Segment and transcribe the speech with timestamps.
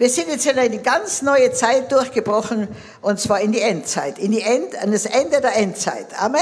[0.00, 2.68] Wir sind jetzt in eine ganz neue Zeit durchgebrochen,
[3.02, 6.18] und zwar in die Endzeit, in die End, an das Ende der Endzeit.
[6.18, 6.40] Amen.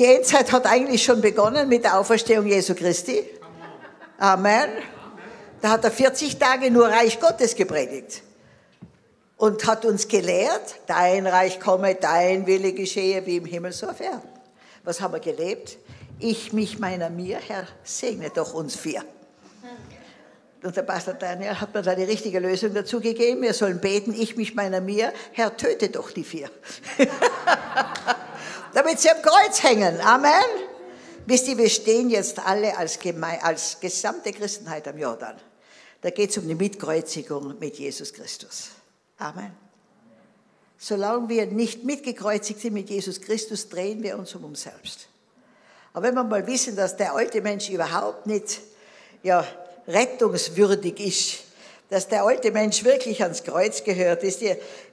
[0.00, 3.22] Die Endzeit hat eigentlich schon begonnen mit der Auferstehung Jesu Christi.
[4.18, 4.68] Amen.
[5.60, 8.24] Da hat er 40 Tage nur Reich Gottes gepredigt
[9.36, 14.00] und hat uns gelehrt, dein Reich komme, dein Wille geschehe, wie im Himmel so auf
[14.00, 14.28] Erden.
[14.82, 15.78] Was haben wir gelebt?
[16.18, 19.04] Ich, mich, meiner, mir, Herr, segne doch uns vier.
[20.62, 23.42] Und der Pastor Daniel hat mir da die richtige Lösung dazu gegeben.
[23.42, 26.50] Wir sollen beten, ich, mich, meiner, mir, Herr, töte doch die vier.
[28.74, 30.00] Damit sie am Kreuz hängen.
[30.02, 30.30] Amen.
[31.26, 35.36] Wisst ihr, wir stehen jetzt alle als, Geme als gesamte Christenheit am Jordan.
[36.02, 38.70] Da geht es um die Mitkreuzigung mit Jesus Christus.
[39.18, 39.52] Amen.
[40.78, 45.08] Solange wir nicht mitgekreuzigt sind mit Jesus Christus, drehen wir uns um uns selbst.
[45.92, 48.60] Aber wenn wir mal wissen, dass der alte Mensch überhaupt nicht
[49.22, 49.46] ja,
[49.86, 51.44] rettungswürdig ist,
[51.90, 54.42] dass der alte Mensch wirklich ans Kreuz gehört, ist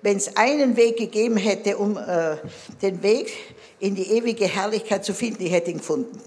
[0.01, 2.37] wenn es einen Weg gegeben hätte, um äh,
[2.81, 3.31] den Weg
[3.79, 6.19] in die ewige Herrlichkeit zu finden, ich hätte ihn gefunden.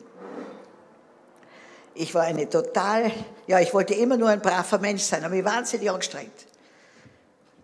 [1.94, 3.11] Ich war eine total,
[3.48, 6.47] ja, ich wollte immer nur ein braver Mensch sein, aber ich war wahnsinnig angestrengt.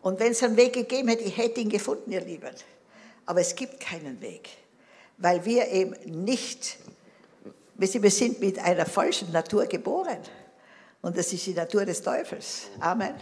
[0.02, 2.54] Und wenn es einen Weg gegeben hätte, ich hätte ihn gefunden, ihr Lieben.
[3.24, 4.48] Aber es gibt keinen Weg,
[5.16, 6.76] weil wir eben nicht,
[7.74, 10.18] wir sind mit einer falschen Natur geboren.
[11.06, 12.62] Und das ist die Natur des Teufels.
[12.80, 13.14] Amen.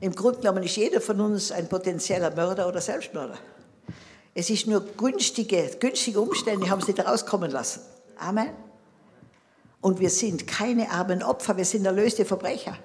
[0.00, 3.38] Im Grunde genommen ist jeder von uns ein potenzieller Mörder oder Selbstmörder.
[4.34, 7.82] Es ist nur günstige, günstige Umstände, haben sie da rauskommen lassen.
[8.18, 8.50] Amen.
[9.80, 12.76] Und wir sind keine armen Opfer, wir sind erlöste Verbrecher.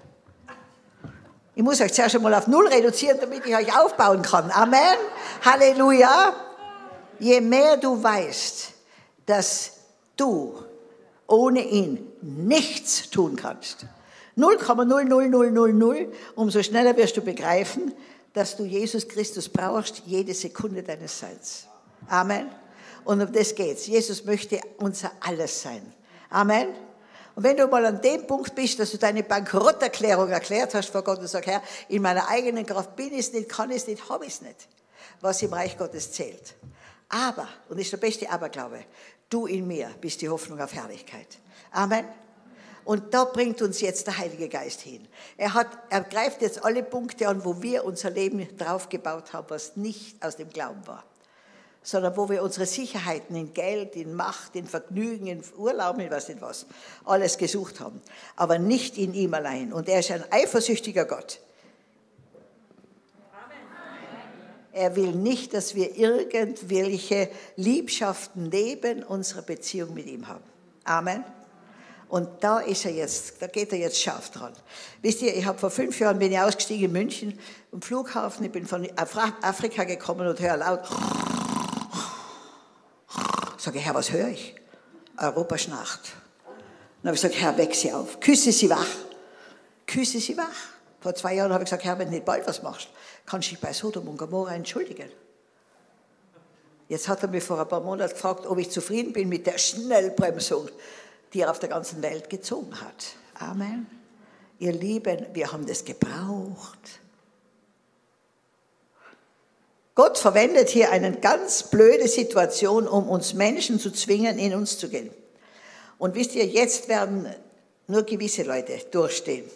[1.55, 4.51] Ich muss euch zuerst einmal auf Null reduzieren, damit ich euch aufbauen kann.
[4.51, 4.97] Amen.
[5.43, 6.35] Halleluja.
[7.17, 8.71] Je mehr du weißt,
[9.25, 9.71] dass
[10.15, 10.63] du
[11.25, 13.87] ohne ihn nichts tun kannst,
[14.37, 17.93] 0,00000, umso schneller wirst du begreifen,
[18.33, 21.67] dass du Jesus Christus brauchst, jede Sekunde deines Seins.
[22.07, 22.49] Amen.
[23.03, 23.87] Und um das geht's.
[23.87, 25.81] Jesus möchte unser Alles sein.
[26.29, 26.69] Amen.
[27.35, 31.01] Und wenn du mal an dem Punkt bist, dass du deine Bankrotterklärung erklärt hast vor
[31.03, 33.87] Gott und sagst, Herr, in meiner eigenen Kraft bin ich es nicht, kann ich es
[33.87, 34.67] nicht, habe ich es nicht,
[35.21, 36.55] was im Reich Gottes zählt.
[37.09, 38.85] Aber, und das ist der beste Aberglaube,
[39.29, 41.39] du in mir bist die Hoffnung auf Herrlichkeit.
[41.71, 42.05] Amen.
[42.83, 45.07] Und da bringt uns jetzt der Heilige Geist hin.
[45.37, 49.75] Er, hat, er greift jetzt alle Punkte an, wo wir unser Leben draufgebaut haben, was
[49.77, 51.03] nicht aus dem Glauben war,
[51.83, 56.27] sondern wo wir unsere Sicherheiten in Geld, in Macht, in Vergnügen, in Urlaub, in was
[56.27, 56.65] nicht was,
[57.05, 58.01] alles gesucht haben.
[58.35, 59.73] Aber nicht in ihm allein.
[59.73, 61.39] Und er ist ein eifersüchtiger Gott.
[64.73, 70.43] Er will nicht, dass wir irgendwelche Liebschaften neben unserer Beziehung mit ihm haben.
[70.85, 71.25] Amen.
[72.11, 74.51] Und da ist er jetzt, da geht er jetzt scharf dran.
[75.01, 77.39] Wisst ihr, ich habe vor fünf Jahren bin ich ausgestiegen in München
[77.71, 78.43] am Flughafen.
[78.43, 80.81] Ich bin von Afrika gekommen und höre laut.
[83.57, 84.55] Sage Herr, was höre ich?
[85.17, 86.01] Europa schnarcht.
[87.01, 88.19] Dann habe ich gesagt, Herr, weck sie auf.
[88.19, 88.85] Küsse sie wach.
[89.87, 90.47] Küsse sie wach.
[90.99, 92.89] Vor zwei Jahren habe ich gesagt, Herr, wenn du nicht bald was machst,
[93.25, 95.09] kannst du dich bei Sodom und Gomorra entschuldigen.
[96.89, 99.57] Jetzt hat er mich vor ein paar Monaten gefragt, ob ich zufrieden bin mit der
[99.57, 100.67] Schnellbremsung
[101.33, 103.15] die er auf der ganzen Welt gezogen hat.
[103.39, 103.87] Amen.
[104.59, 107.01] Ihr Lieben, wir haben das gebraucht.
[109.95, 114.89] Gott verwendet hier eine ganz blöde Situation, um uns Menschen zu zwingen, in uns zu
[114.89, 115.11] gehen.
[115.97, 117.27] Und wisst ihr, jetzt werden
[117.87, 119.49] nur gewisse Leute durchstehen.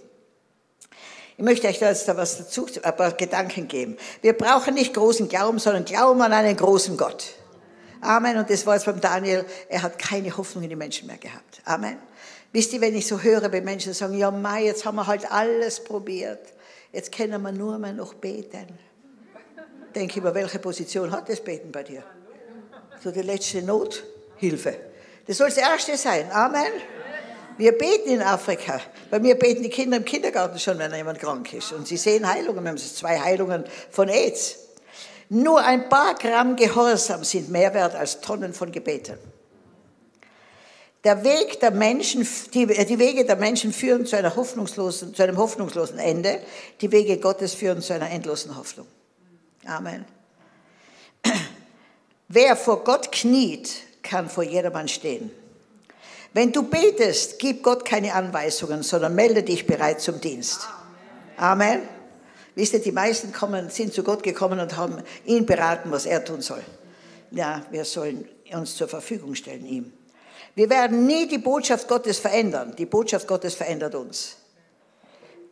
[1.37, 3.97] Ich möchte euch da jetzt da was dazu, ein paar Gedanken geben.
[4.21, 7.35] Wir brauchen nicht großen Glauben, sondern Glauben an einen großen Gott.
[8.05, 8.37] Amen.
[8.37, 11.61] Und das war jetzt beim Daniel, er hat keine Hoffnung in die Menschen mehr gehabt.
[11.65, 11.97] Amen.
[12.51, 15.29] Wisst ihr, wenn ich so höre, wenn Menschen sagen, ja, Mai, jetzt haben wir halt
[15.31, 16.53] alles probiert,
[16.93, 18.67] jetzt können wir nur mehr noch beten.
[19.93, 22.03] Denke mir, welche Position hat das Beten bei dir?
[23.03, 24.77] So die letzte Nothilfe.
[25.27, 26.31] Das soll das Erste sein.
[26.31, 26.71] Amen.
[27.57, 28.81] Wir beten in Afrika.
[29.09, 31.71] Bei mir beten die Kinder im Kindergarten schon, wenn jemand krank ist.
[31.71, 32.63] Und sie sehen Heilungen.
[32.63, 34.64] Wir haben zwei Heilungen von AIDS.
[35.35, 39.17] Nur ein paar Gramm Gehorsam sind mehr wert als Tonnen von Gebeten.
[41.03, 45.35] Der Weg der Menschen, die, die Wege der Menschen führen zu, einer hoffnungslosen, zu einem
[45.35, 46.39] hoffnungslosen Ende.
[46.79, 48.87] Die Wege Gottes führen zu einer endlosen Hoffnung.
[49.65, 50.05] Amen.
[52.29, 53.73] Wer vor Gott kniet,
[54.03, 55.31] kann vor jedermann stehen.
[56.31, 60.61] Wenn du betest, gib Gott keine Anweisungen, sondern melde dich bereit zum Dienst.
[61.35, 61.81] Amen.
[62.55, 66.23] Wisst ihr, die meisten kommen, sind zu Gott gekommen und haben ihn beraten, was er
[66.23, 66.63] tun soll.
[67.31, 69.93] Ja, wir sollen uns zur Verfügung stellen ihm.
[70.55, 72.73] Wir werden nie die Botschaft Gottes verändern.
[72.77, 74.37] Die Botschaft Gottes verändert uns.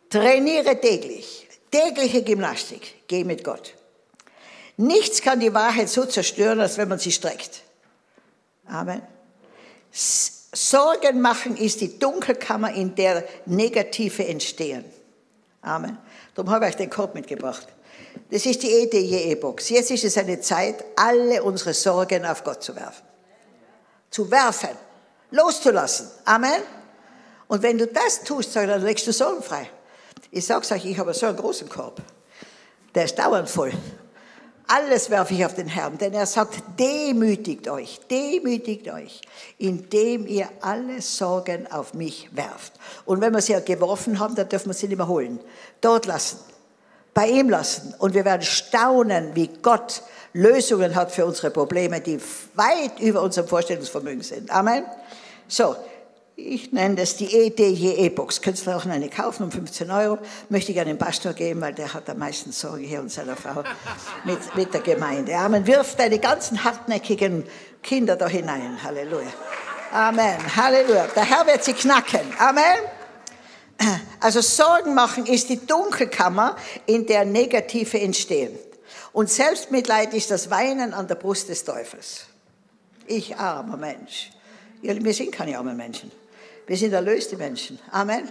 [0.08, 1.46] Trainiere täglich.
[1.70, 3.06] Tägliche Gymnastik.
[3.06, 3.74] Geh mit Gott.
[4.76, 7.62] Nichts kann die Wahrheit so zerstören, als wenn man sie streckt.
[8.66, 9.02] Amen.
[9.92, 14.84] Sorgen machen ist die Dunkelkammer, in der Negative entstehen.
[15.60, 15.98] Amen.
[16.34, 17.66] Darum habe ich euch den Korb mitgebracht.
[18.30, 19.68] Das ist die EDJE-Box.
[19.70, 23.04] Jetzt ist es eine Zeit, alle unsere Sorgen auf Gott zu werfen.
[24.10, 24.70] Zu werfen.
[25.30, 26.08] Loszulassen.
[26.24, 26.62] Amen.
[27.46, 29.68] Und wenn du das tust, dann legst du Sorgen frei.
[30.30, 32.00] Ich sage euch, ich habe so einen großen Korb.
[32.94, 33.72] Der ist dauernd voll.
[34.66, 39.20] Alles werfe ich auf den Herrn, denn er sagt, demütigt euch, demütigt euch,
[39.58, 42.72] indem ihr alle Sorgen auf mich werft.
[43.04, 45.38] Und wenn wir sie ja geworfen haben, dann dürfen wir sie nicht mehr holen.
[45.82, 46.38] Dort lassen,
[47.12, 47.94] bei ihm lassen.
[47.98, 50.02] Und wir werden staunen, wie Gott
[50.32, 52.18] Lösungen hat für unsere Probleme, die
[52.54, 54.50] weit über unserem Vorstellungsvermögen sind.
[54.50, 54.84] Amen.
[55.46, 55.76] So,
[56.36, 58.42] ich nenne das die EDJ-E-Box.
[58.42, 60.18] Könntest du auch eine kaufen um 15 Euro.
[60.48, 63.36] Möchte ich an den Pastor geben, weil der hat am meisten Sorge hier und seiner
[63.36, 63.62] Frau
[64.24, 65.36] mit, mit der Gemeinde.
[65.36, 65.64] Amen.
[65.66, 67.44] Wirf deine ganzen hartnäckigen
[67.82, 68.82] Kinder da hinein.
[68.82, 69.28] Halleluja.
[69.92, 70.56] Amen.
[70.56, 71.06] Halleluja.
[71.14, 72.20] Der Herr wird sie knacken.
[72.38, 72.78] Amen.
[74.18, 78.58] Also Sorgen machen ist die Dunkelkammer, in der Negative entstehen.
[79.12, 82.24] Und Selbstmitleid ist das Weinen an der Brust des Teufels.
[83.06, 84.30] Ich armer Mensch.
[84.82, 86.10] Wir sind keine armen Menschen.
[86.66, 87.78] Wir sind erlöste Menschen.
[87.90, 88.28] Amen.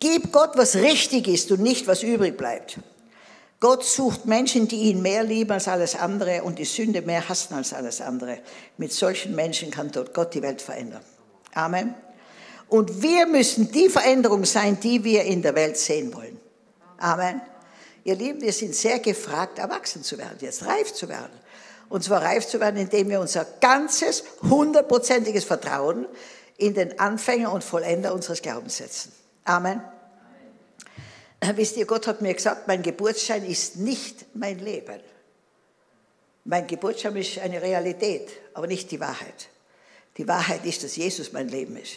[0.00, 2.78] Gib Gott, was richtig ist und nicht, was übrig bleibt.
[3.60, 7.54] Gott sucht Menschen, die ihn mehr lieben als alles andere und die Sünde mehr hassen
[7.54, 8.40] als alles andere.
[8.76, 11.02] Mit solchen Menschen kann dort Gott die Welt verändern.
[11.54, 11.94] Amen.
[12.68, 16.40] Und wir müssen die Veränderung sein, die wir in der Welt sehen wollen.
[16.98, 17.40] Amen.
[18.02, 21.38] Ihr Lieben, wir sind sehr gefragt, erwachsen zu werden, jetzt reif zu werden.
[21.88, 26.06] Und zwar reif zu werden, indem wir unser ganzes, hundertprozentiges Vertrauen
[26.62, 29.12] in den Anfänger und Vollender unseres Glaubens setzen.
[29.44, 29.82] Amen.
[31.40, 31.56] Amen.
[31.56, 35.00] Wisst ihr, Gott hat mir gesagt, mein Geburtsschein ist nicht mein Leben.
[36.44, 39.48] Mein Geburtsschein ist eine Realität, aber nicht die Wahrheit.
[40.16, 41.96] Die Wahrheit ist, dass Jesus mein Leben ist.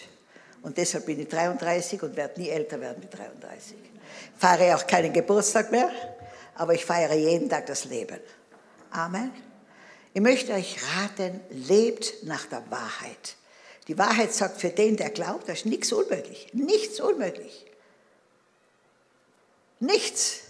[0.63, 3.75] Und deshalb bin ich 33 und werde nie älter werden wie 33.
[3.77, 5.91] Ich feiere auch keinen Geburtstag mehr,
[6.55, 8.19] aber ich feiere jeden Tag das Leben.
[8.89, 9.31] Amen.
[10.13, 13.35] Ich möchte euch raten, lebt nach der Wahrheit.
[13.87, 16.47] Die Wahrheit sagt, für den, der glaubt, da ist nichts unmöglich.
[16.53, 17.65] Nichts unmöglich.
[19.79, 20.41] Nichts.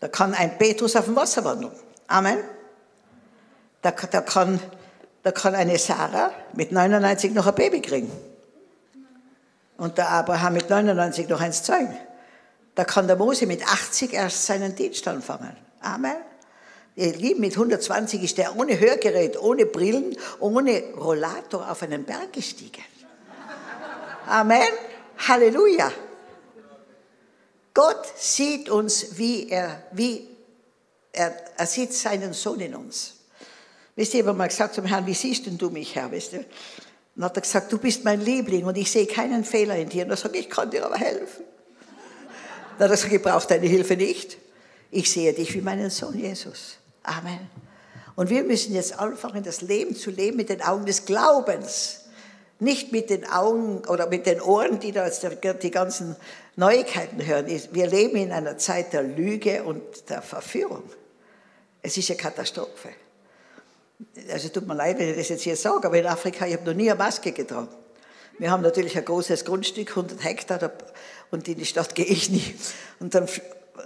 [0.00, 1.72] Da kann ein Petrus auf dem Wasser wandeln.
[2.06, 2.44] Amen.
[3.80, 4.60] Da, da, kann,
[5.22, 8.12] da kann eine Sarah mit 99 noch ein Baby kriegen.
[9.76, 11.96] Und der Abraham mit 99 noch eins zeugen.
[12.74, 15.56] Da kann der Mose mit 80 erst seinen Dienst anfangen.
[15.80, 16.16] Amen.
[16.96, 22.32] Ihr Lieben, mit 120 ist der ohne Hörgerät, ohne Brillen, ohne Rollator auf einen Berg
[22.32, 22.84] gestiegen.
[24.26, 24.68] Amen.
[25.18, 25.92] Halleluja.
[27.74, 30.28] Gott sieht uns, wie er, wie
[31.12, 33.14] er, er sieht seinen Sohn in uns.
[33.96, 36.10] Wisst ihr, ich habe mal gesagt zum Herrn, wie siehst denn du mich, Herr?
[36.12, 36.44] Wisst ihr?
[37.16, 40.04] Dann hat er gesagt, du bist mein Liebling und ich sehe keinen Fehler in dir.
[40.04, 41.44] Und er sagt, ich kann dir aber helfen.
[42.78, 44.38] Dann hat er gesagt, ich brauche deine Hilfe nicht.
[44.90, 46.78] Ich sehe dich wie meinen Sohn Jesus.
[47.04, 47.48] Amen.
[48.16, 52.00] Und wir müssen jetzt anfangen, das Leben zu leben mit den Augen des Glaubens.
[52.60, 55.26] Nicht mit den Augen oder mit den Ohren, die da jetzt
[55.62, 56.16] die ganzen
[56.56, 57.46] Neuigkeiten hören.
[57.46, 60.84] Wir leben in einer Zeit der Lüge und der Verführung.
[61.82, 62.90] Es ist eine Katastrophe.
[64.30, 66.64] Also tut mir leid, wenn ich das jetzt hier sage, aber in Afrika, ich habe
[66.64, 67.68] noch nie eine Maske getragen.
[68.38, 70.72] Wir haben natürlich ein großes Grundstück, 100 Hektar,
[71.30, 72.54] und in die Stadt gehe ich nie.
[73.00, 73.28] Und dann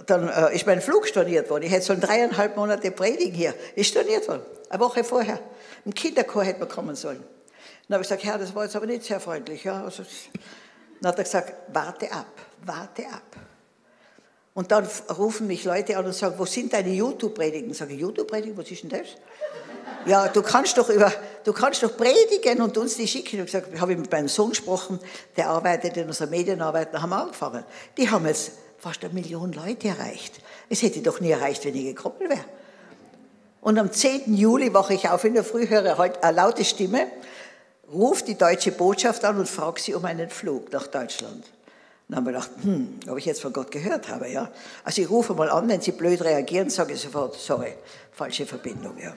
[0.05, 1.63] dann äh, ist mein Flug storniert worden.
[1.63, 3.53] Ich hätte so dreieinhalb Monate predigen hier.
[3.75, 4.43] Ist storniert worden.
[4.69, 5.39] Eine Woche vorher.
[5.85, 7.23] Im Kinderchor hätte man kommen sollen.
[7.87, 9.63] Dann habe ich gesagt, Herr, das war jetzt aber nicht sehr freundlich.
[9.63, 10.03] Ja, also,
[11.01, 12.27] dann hat er gesagt, warte ab,
[12.63, 13.35] warte ab.
[14.53, 17.73] Und dann rufen mich Leute an und sagen, wo sind deine YouTube-Predigen?
[17.73, 19.07] Sage ich, YouTube-Predigen, was ist denn das?
[20.05, 21.11] ja, du kannst doch über,
[21.43, 23.45] du kannst doch predigen und uns die schicken.
[23.45, 24.99] Ich habe ich mit meinem Sohn gesprochen,
[25.37, 27.63] der arbeitet in unserer Medienarbeit, da haben wir angefangen.
[27.97, 30.39] Die haben jetzt fast eine Million Leute erreicht.
[30.69, 32.45] Es hätte doch nie erreicht, wenn ich gekommen wäre.
[33.61, 34.33] Und am 10.
[34.35, 37.07] Juli wache ich auf in der Früh, höre halt eine laute Stimme,
[37.91, 41.45] ruft die deutsche Botschaft an und fragt sie um einen Flug nach Deutschland.
[42.07, 44.49] Dann haben wir gedacht, hm, ob ich jetzt von Gott gehört habe, ja.
[44.83, 47.73] Also ich rufe mal an, wenn sie blöd reagieren, sage ich sofort, sorry,
[48.11, 49.13] falsche Verbindung, ja.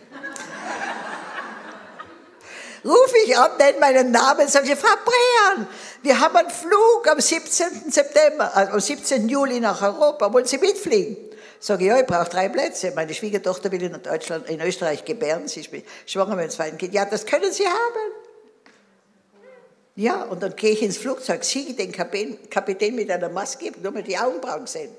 [2.85, 5.67] Rufe ich an, nenne meinen Namen, sage ich, Frau Brean,
[6.03, 7.91] wir haben einen Flug am 17.
[7.91, 9.29] September, also am 17.
[9.29, 11.17] Juli nach Europa, wollen Sie mitfliegen?
[11.61, 12.93] Sage ich, ja, ich brauche drei Plätze.
[12.97, 15.71] Meine Schwiegertochter will in Deutschland, in Österreich gebären, sie ist
[16.07, 16.93] schwanger mit dem zweiten Kind.
[16.93, 18.13] Ja, das können Sie haben.
[19.95, 24.03] Ja, und dann gehe ich ins Flugzeug, sehe den Kapitän mit einer Maske, nur mal
[24.03, 24.91] die Augenbrauen sehen.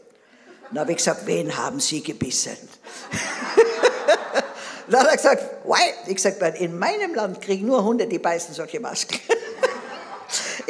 [0.70, 2.58] Dann habe ich gesagt, wen haben Sie gebissen?
[4.88, 5.94] Dann hat er gesagt, why?
[6.08, 9.20] Ich gesagt, in meinem Land kriegen nur Hunde, die beißen solche Masken.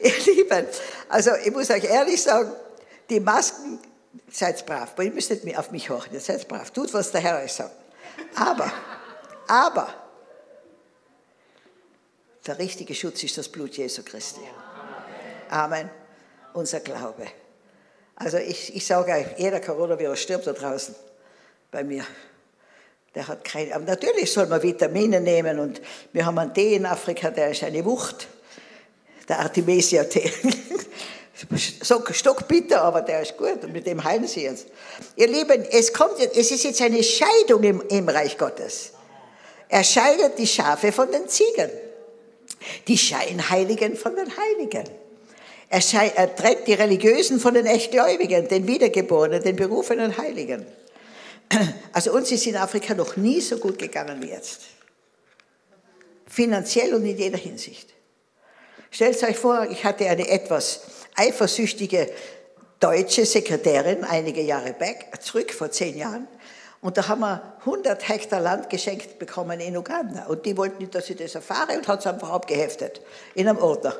[0.00, 0.66] ihr, Lieben,
[1.08, 2.52] also ich muss euch ehrlich sagen,
[3.08, 3.78] die Masken,
[4.30, 7.52] seid brav, ihr müsst nicht auf mich horchen, seid brav, tut, was der Herr euch
[7.52, 7.74] sagt.
[8.34, 8.72] Aber,
[9.46, 9.94] aber,
[12.46, 14.40] der richtige Schutz ist das Blut Jesu Christi.
[15.50, 15.90] Amen.
[16.54, 17.26] Unser Glaube.
[18.16, 20.94] Also ich, ich sage euch, jeder Coronavirus stirbt da draußen
[21.70, 22.04] bei mir.
[23.18, 25.80] Der hat keine, aber natürlich soll man Vitamine nehmen und
[26.12, 28.28] wir haben einen Tee in Afrika, der ist eine Wucht,
[29.28, 30.30] der Artemisia-Tee.
[31.82, 34.68] so stockbitter, aber der ist gut und mit dem heilen sie jetzt.
[35.16, 38.92] Ihr Lieben, es, kommt, es ist jetzt eine Scheidung im, im Reich Gottes.
[39.68, 41.70] Er scheidet die Schafe von den Ziegen,
[42.86, 44.88] die Scheinheiligen von den Heiligen.
[45.68, 45.82] Er,
[46.14, 50.64] er trennt die Religiösen von den Echtgläubigen, den Wiedergeborenen, den berufenen Heiligen.
[51.92, 54.60] Also uns ist in Afrika noch nie so gut gegangen wie jetzt.
[56.26, 57.94] Finanziell und in jeder Hinsicht.
[58.90, 60.82] Stellt euch vor, ich hatte eine etwas
[61.16, 62.08] eifersüchtige
[62.80, 66.28] deutsche Sekretärin einige Jahre back, zurück, vor zehn Jahren.
[66.80, 70.26] Und da haben wir 100 Hektar Land geschenkt bekommen in Uganda.
[70.26, 73.00] Und die wollten nicht, dass ich das erfahre und hat es einfach abgeheftet
[73.34, 73.96] in einem Ordner.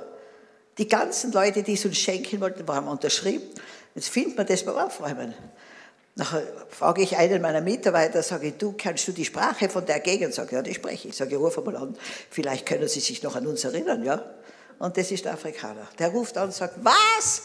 [0.78, 3.48] Die ganzen Leute, die es uns schenken wollten, haben unterschrieben.
[3.96, 5.34] Jetzt findet man das beim Aufräumen.
[6.18, 10.00] Nachher frage ich einen meiner Mitarbeiter, sage ich, du, kannst du die Sprache von der
[10.00, 10.34] Gegend?
[10.34, 11.16] Sage ja, die spreche ich.
[11.16, 11.96] Sage ruf mal an,
[12.28, 14.24] vielleicht können Sie sich noch an uns erinnern, ja?
[14.80, 15.86] Und das ist der Afrikaner.
[15.96, 17.42] Der ruft an und sagt, was?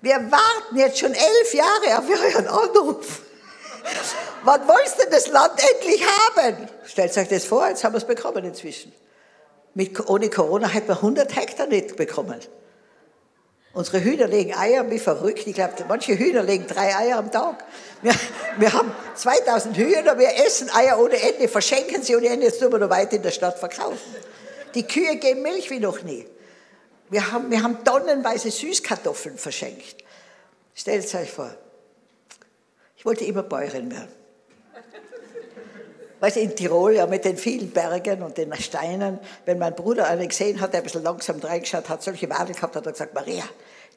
[0.00, 3.20] Wir warten jetzt schon elf Jahre auf Ihren Anruf.
[4.42, 6.66] Wann wolltest du das Land endlich haben?
[6.86, 8.90] Stellt euch das vor, jetzt haben wir es bekommen inzwischen.
[9.74, 12.40] Mit, ohne Corona hätten wir 100 Hektar nicht bekommen.
[13.74, 15.46] Unsere Hühner legen Eier wie verrückt.
[15.46, 17.64] Ich glaube, manche Hühner legen drei Eier am Tag.
[18.02, 18.14] Wir,
[18.56, 22.70] wir haben 2000 Hühner, wir essen Eier ohne Ende, verschenken sie ohne Ende, jetzt tun
[22.70, 23.98] wir noch weit in der Stadt verkaufen.
[24.74, 26.24] Die Kühe geben Milch wie noch nie.
[27.10, 29.96] Wir haben, wir haben tonnenweise Süßkartoffeln verschenkt.
[30.74, 31.54] Stellt euch vor,
[32.96, 34.23] ich wollte immer Bäuerin werden.
[36.24, 40.26] Weißt in Tirol, ja, mit den vielen Bergen und den Steinen, wenn mein Bruder einen
[40.26, 43.12] gesehen hat, der ein bisschen langsam reingeschaut hat, solche Wadel gehabt hat, hat er gesagt,
[43.12, 43.44] Maria,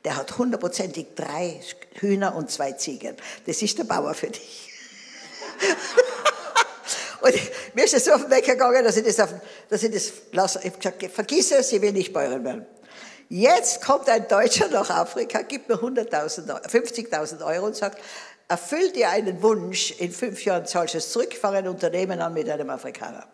[0.03, 1.61] der hat hundertprozentig drei
[2.01, 3.15] Hühner und zwei Ziegen.
[3.45, 4.73] Das ist der Bauer für dich.
[7.21, 7.33] und
[7.75, 9.33] mir ist es so auf den Weg gegangen, dass ich das, auf,
[9.69, 10.59] dass ich das lasse.
[10.59, 12.65] Ich habe gesagt, vergiss es, ich will nicht Bäuerin werden.
[13.29, 17.99] Jetzt kommt ein Deutscher nach Afrika, gibt mir 50.000 Euro und sagt,
[18.47, 22.33] erfüll dir einen Wunsch, in fünf Jahren zahlst du es zurück, fange ein Unternehmen an
[22.33, 23.27] mit einem Afrikaner.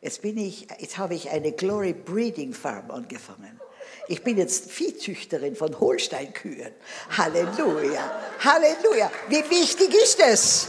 [0.00, 3.60] Jetzt, bin ich, jetzt habe ich eine Glory Breeding Farm angefangen.
[4.06, 6.72] Ich bin jetzt Viehzüchterin von Holsteinkühen.
[7.16, 9.10] Halleluja, Halleluja.
[9.28, 10.68] Wie wichtig ist das?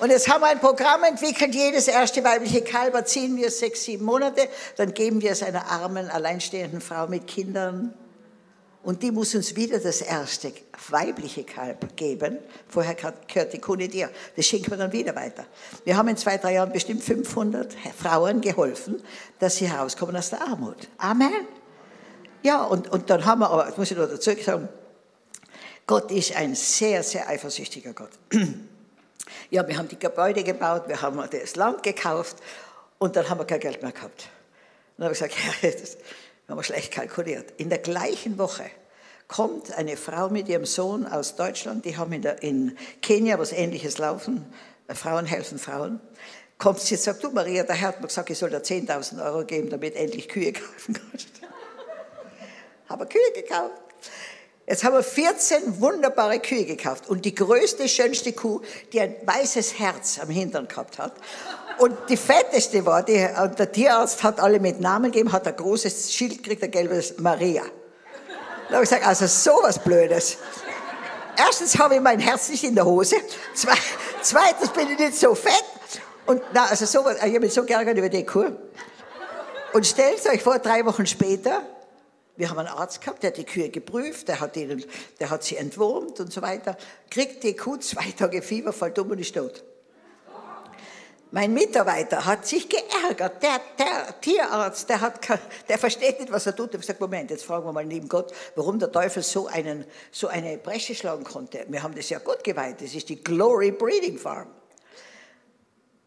[0.00, 4.04] Und jetzt haben wir ein Programm entwickelt, jedes erste weibliche Kalb erziehen wir sechs, sieben
[4.04, 7.94] Monate, dann geben wir es einer armen, alleinstehenden Frau mit Kindern
[8.86, 10.52] und die muss uns wieder das erste
[10.90, 12.38] weibliche Kalb geben.
[12.68, 14.08] Vorher gehört die Kuh dir.
[14.36, 15.44] Das schenken wir dann wieder weiter.
[15.84, 19.02] Wir haben in zwei, drei Jahren bestimmt 500 Frauen geholfen,
[19.40, 20.86] dass sie herauskommen aus der Armut.
[20.98, 21.48] Amen.
[22.44, 24.68] Ja, und, und dann haben wir, aber das muss ich noch dazu sagen,
[25.88, 28.12] Gott ist ein sehr, sehr eifersüchtiger Gott.
[29.50, 32.36] Ja, wir haben die Gebäude gebaut, wir haben das Land gekauft
[32.98, 34.28] und dann haben wir kein Geld mehr gehabt.
[34.96, 35.96] Dann habe ich gesagt, ja, das,
[36.48, 37.52] haben schlecht kalkuliert.
[37.56, 38.64] In der gleichen Woche
[39.28, 43.52] kommt eine Frau mit ihrem Sohn aus Deutschland, die haben in, der, in Kenia was
[43.52, 44.46] Ähnliches laufen,
[44.88, 46.00] Frauen helfen Frauen.
[46.58, 49.22] Kommt sie und sagt, du Maria, der Herr hat mir gesagt, ich soll dir 10.000
[49.24, 51.28] Euro geben, damit endlich Kühe kaufen kannst.
[52.88, 53.74] haben Kühe gekauft.
[54.68, 58.62] Jetzt haben wir 14 wunderbare Kühe gekauft und die größte, schönste Kuh,
[58.92, 61.12] die ein weißes Herz am Hintern gehabt hat.
[61.78, 65.56] Und die fetteste war, die, und der Tierarzt hat alle mit Namen gegeben, hat ein
[65.56, 67.62] großes Schild gekriegt, ein gelbes Maria.
[68.68, 70.38] Da habe ich gesagt, also sowas Blödes.
[71.36, 73.16] Erstens habe ich mein Herz nicht in der Hose.
[74.22, 75.52] Zweitens bin ich nicht so fett.
[76.24, 78.52] Und na, also sowas, ich habe mich so geärgert über die Kuh.
[79.72, 81.62] Und stellt euch vor, drei Wochen später,
[82.36, 84.84] wir haben einen Arzt gehabt, der hat die Kühe geprüft, der hat, ihnen,
[85.20, 86.76] der hat sie entwurmt und so weiter.
[87.10, 89.62] Kriegt die Kuh zwei Tage Fieber, fällt um und ist tot.
[91.32, 93.42] Mein Mitarbeiter hat sich geärgert.
[93.42, 95.20] Der, der Tierarzt, der, hat,
[95.68, 96.68] der versteht nicht, was er tut.
[96.68, 99.84] Ich habe gesagt, Moment, jetzt fragen wir mal lieben Gott, warum der Teufel so, einen,
[100.12, 101.66] so eine Bresche schlagen konnte.
[101.68, 102.80] Wir haben das ja Gott geweiht.
[102.80, 104.48] Das ist die Glory Breeding Farm.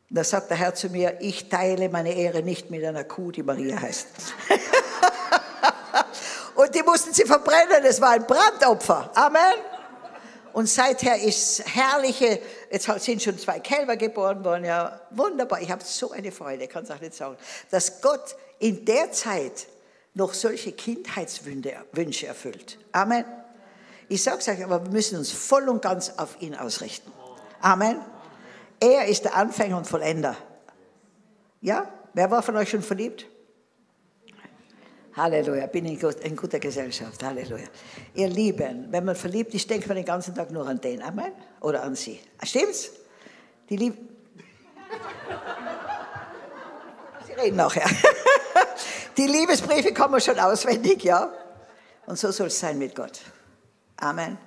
[0.10, 3.44] Da sagt der Herr zu mir, ich teile meine Ehre nicht mit einer Kuh, die
[3.44, 4.08] Maria heißt.
[6.56, 7.84] Und die mussten sie verbrennen.
[7.84, 9.12] Es war ein Brandopfer.
[9.14, 9.54] Amen.
[10.52, 15.62] Und seither ist herrliche, jetzt sind schon zwei Kälber geboren worden, ja, wunderbar.
[15.62, 17.38] Ich habe so eine Freude, kann es auch nicht sagen,
[17.72, 19.68] dass Gott in der Zeit
[20.14, 22.78] noch solche Kindheitswünsche erfüllt.
[22.92, 23.26] Amen.
[24.08, 27.12] Ich sage es euch, aber wir müssen uns voll und ganz auf ihn ausrichten.
[27.62, 28.02] Amen.
[28.80, 30.36] Er ist der Anfänger und Vollender.
[31.62, 31.92] Ja?
[32.14, 33.26] Wer war von euch schon verliebt?
[35.20, 37.22] Halleluja, bin in, in guter Gesellschaft.
[37.24, 37.68] Halleluja.
[38.16, 41.02] Ihr Lieben, wenn man verliebt ist, denkt man den ganzen Tag nur an den.
[41.02, 41.34] Amen?
[41.62, 42.20] Oder an sie.
[42.42, 42.92] Stimmt's?
[43.70, 43.98] Die Liebe.
[47.28, 47.90] Sie reden nachher.
[49.18, 51.32] Die Liebesbriefe kommen schon auswendig, ja?
[52.06, 53.20] Und so soll es sein mit Gott.
[53.98, 54.38] Amen.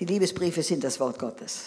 [0.00, 1.66] Die Liebesbriefe sind das Wort Gottes.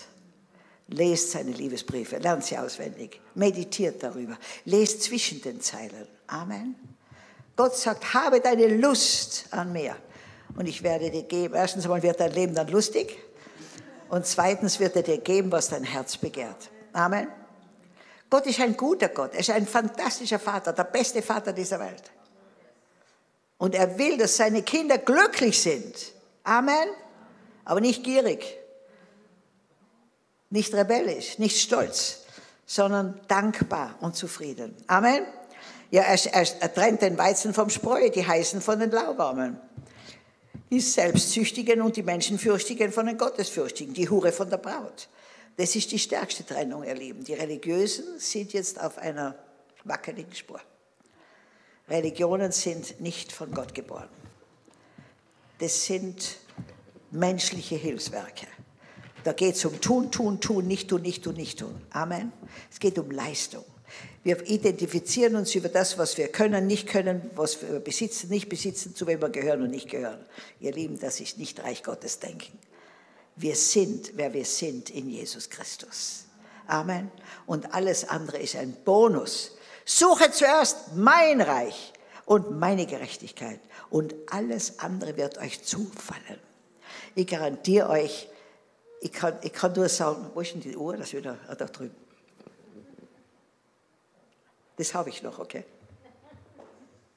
[0.88, 6.08] Lest seine Liebesbriefe, lernt sie auswendig, meditiert darüber, lest zwischen den Zeilen.
[6.28, 6.76] Amen.
[7.56, 9.96] Gott sagt, habe deine Lust an mir
[10.56, 11.54] und ich werde dir geben.
[11.54, 13.18] Erstens einmal wird dein Leben dann lustig
[14.10, 16.70] und zweitens wird er dir geben, was dein Herz begehrt.
[16.94, 17.28] Amen.
[18.30, 22.12] Gott ist ein guter Gott, er ist ein fantastischer Vater, der beste Vater dieser Welt.
[23.58, 25.96] Und er will, dass seine Kinder glücklich sind.
[26.44, 26.90] Amen.
[27.64, 28.58] Aber nicht gierig,
[30.50, 32.26] nicht rebellisch, nicht stolz,
[32.66, 34.76] sondern dankbar und zufrieden.
[34.88, 35.26] Amen.
[35.92, 39.60] Ja, er, er, er trennt den Weizen vom Spreu, die Heißen von den Lauwarmen.
[40.72, 45.08] Die Selbstsüchtigen und die Menschenfürchtigen von den Gottesfürchtigen, die Hure von der Braut.
[45.58, 47.24] Das ist die stärkste Trennung, ihr Lieben.
[47.24, 49.36] Die Religiösen sind jetzt auf einer
[49.84, 50.60] wackeligen Spur.
[51.88, 54.10] Religionen sind nicht von Gott geboren.
[55.60, 56.38] Das sind
[57.12, 58.48] menschliche Hilfswerke.
[59.24, 61.82] Da geht es um tun, tun, tun, nicht tun, nicht tun, nicht tun.
[61.92, 62.32] Amen.
[62.72, 63.64] Es geht um Leistung.
[64.24, 68.96] Wir identifizieren uns über das, was wir können, nicht können, was wir besitzen, nicht besitzen,
[68.96, 70.26] zu wem wir gehören und nicht gehören.
[70.60, 72.58] Ihr Lieben, das ist nicht Reich Gottes Denken.
[73.36, 76.26] Wir sind, wer wir sind in Jesus Christus.
[76.68, 77.12] Amen.
[77.46, 79.56] Und alles andere ist ein Bonus.
[79.86, 81.94] Suche zuerst mein Reich
[82.26, 86.40] und meine Gerechtigkeit und alles andere wird euch zufallen.
[87.14, 88.28] Ich garantiere euch,
[89.02, 90.98] ich kann, ich kann nur sagen, wo ist denn die Uhr?
[90.98, 91.96] Das ist wieder ah, da drüben.
[94.78, 95.64] Das habe ich noch, okay?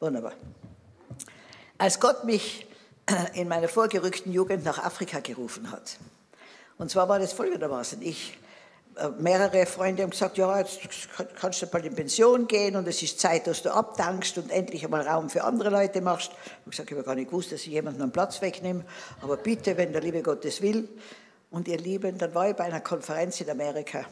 [0.00, 0.32] Wunderbar.
[1.76, 2.66] Als Gott mich
[3.06, 5.98] äh, in meiner vorgerückten Jugend nach Afrika gerufen hat,
[6.78, 8.38] und zwar war das folgendermaßen, ich,
[8.96, 10.80] äh, mehrere Freunde haben gesagt, ja, jetzt
[11.40, 14.84] kannst du bald in Pension gehen und es ist Zeit, dass du abdankst und endlich
[14.84, 16.30] einmal Raum für andere Leute machst.
[16.32, 18.84] Ich habe gesagt, ich habe gar nicht gewusst, dass ich jemanden einen Platz wegnehme,
[19.20, 20.88] aber bitte, wenn der liebe Gott das will.
[21.50, 24.04] Und ihr Lieben, dann war ich bei einer Konferenz in Amerika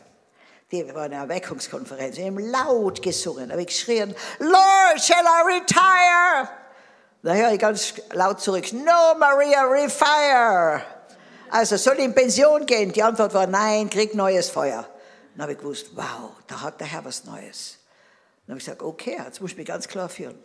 [0.72, 2.16] die war eine Erweckungskonferenz.
[2.16, 6.48] Wir haben laut gesungen, habe ich geschrien, Lord, shall I retire?
[7.22, 10.82] Da höre ich ganz laut zurück, No, Maria, refire.
[11.50, 12.92] Also soll ich in Pension gehen?
[12.92, 14.88] Die Antwort war nein, krieg neues Feuer.
[15.34, 17.78] Dann habe ich gewusst, wow, da hat der Herr was Neues.
[18.46, 20.38] Dann habe ich gesagt, okay, jetzt muss ich mich ganz klar führen.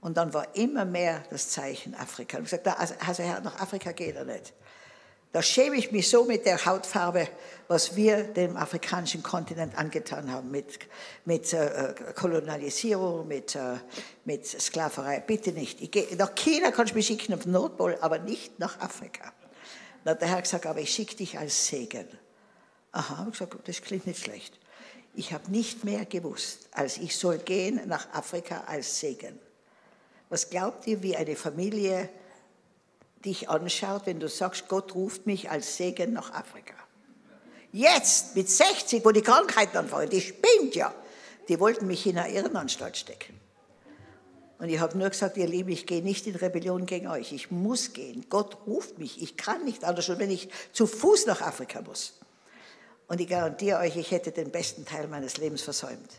[0.00, 2.38] Und dann war immer mehr das Zeichen Afrika.
[2.38, 4.52] Ich habe gesagt, also Herr, nach Afrika geht er nicht.
[5.32, 7.28] Da schäme ich mich so mit der Hautfarbe,
[7.68, 10.80] was wir dem afrikanischen Kontinent angetan haben, mit,
[11.24, 13.76] mit äh, Kolonialisierung, mit, äh,
[14.24, 15.20] mit Sklaverei.
[15.20, 15.80] Bitte nicht.
[15.80, 19.32] Ich geh, nach China kannst du mich schicken, auf Nordpol, aber nicht nach Afrika.
[20.02, 22.08] Dann hat der Herr gesagt, aber ich schicke dich als Segen.
[22.90, 24.58] Aha, ich gesagt, das klingt nicht schlecht.
[25.14, 29.38] Ich habe nicht mehr gewusst, als ich soll gehen nach Afrika als Segen.
[30.28, 32.08] Was glaubt ihr, wie eine Familie
[33.24, 36.74] dich anschaut, wenn du sagst, Gott ruft mich als Segen nach Afrika.
[37.72, 40.92] Jetzt, mit 60, wo die Krankheiten anfangen, die spinnt ja.
[41.48, 43.38] Die wollten mich in eine Irrenanstalt stecken.
[44.58, 47.32] Und ich habe nur gesagt, ihr Lieben, ich gehe nicht in Rebellion gegen euch.
[47.32, 48.26] Ich muss gehen.
[48.28, 49.22] Gott ruft mich.
[49.22, 52.18] Ich kann nicht anders, schon wenn ich zu Fuß nach Afrika muss.
[53.08, 56.10] Und ich garantiere euch, ich hätte den besten Teil meines Lebens versäumt,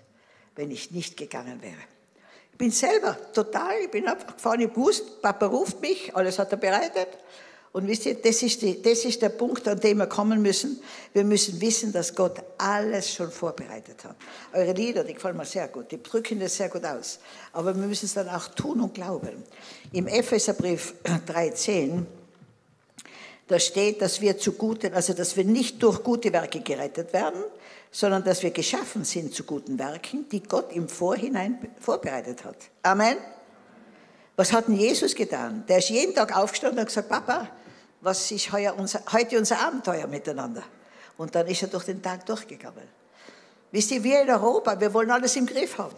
[0.56, 1.78] wenn ich nicht gegangen wäre
[2.62, 6.60] bin selber total, ich bin einfach gefahren, ich wusste, Papa ruft mich, alles hat er
[6.60, 7.08] bereitet.
[7.72, 10.80] Und wisst ihr, das ist, die, das ist der Punkt, an dem wir kommen müssen.
[11.12, 14.16] Wir müssen wissen, dass Gott alles schon vorbereitet hat.
[14.54, 17.18] Eure Lieder, die gefallen mir sehr gut, die drücken das sehr gut aus.
[17.52, 19.44] Aber wir müssen es dann auch tun und glauben.
[19.92, 22.04] Im Epheserbrief 3,10,
[23.48, 27.42] da steht, dass wir zu guten, also dass wir nicht durch gute Werke gerettet werden,
[27.92, 32.56] sondern dass wir geschaffen sind zu guten Werken, die Gott im Vorhinein vorbereitet hat.
[32.84, 33.18] Amen.
[34.38, 35.66] Was hat denn Jesus getan?
[35.68, 37.50] Der ist jeden Tag aufgestanden und gesagt, Papa,
[38.00, 40.64] was ist unser, heute unser Abenteuer miteinander?
[41.18, 42.88] Und dann ist er durch den Tag durchgegangen.
[43.72, 45.96] Wisst ihr, wir in Europa, wir wollen alles im Griff haben.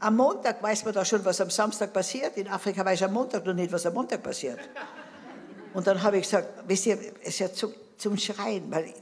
[0.00, 2.36] Am Montag weiß man da schon, was am Samstag passiert.
[2.38, 4.58] In Afrika weiß ich am Montag noch nicht, was am Montag passiert.
[5.74, 8.92] Und dann habe ich gesagt, wisst ihr, es ist ja zu, zum Schreien, weil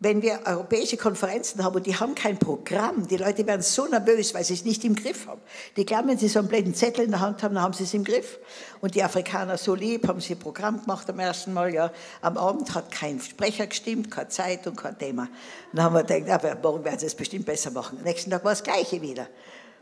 [0.00, 4.32] wenn wir europäische Konferenzen haben und die haben kein Programm, die Leute werden so nervös,
[4.32, 5.40] weil sie es nicht im Griff haben.
[5.76, 7.82] Die glauben, wenn sie so einen blöden Zettel in der Hand haben, dann haben sie
[7.82, 8.38] es im Griff.
[8.80, 11.90] Und die Afrikaner so lieb, haben sie ein Programm gemacht am ersten Mal, ja.
[12.20, 15.22] Am Abend hat kein Sprecher gestimmt, keine Zeitung, kein Thema.
[15.22, 15.30] Und
[15.72, 17.98] dann haben wir gedacht, aber morgen werden sie es bestimmt besser machen.
[17.98, 19.26] Am nächsten Tag war das Gleiche wieder.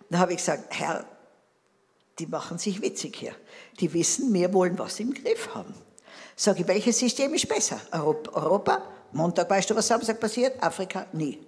[0.08, 1.04] Dann habe ich gesagt, Herr,
[2.18, 3.34] die machen sich witzig hier.
[3.80, 5.74] Die wissen, wir wollen was im Griff haben.
[6.34, 7.78] Sage ich, welches System ist besser?
[7.92, 8.95] Europa?
[9.16, 10.62] Montag, weißt du, was Samstag passiert?
[10.62, 11.06] Afrika?
[11.12, 11.38] Nie.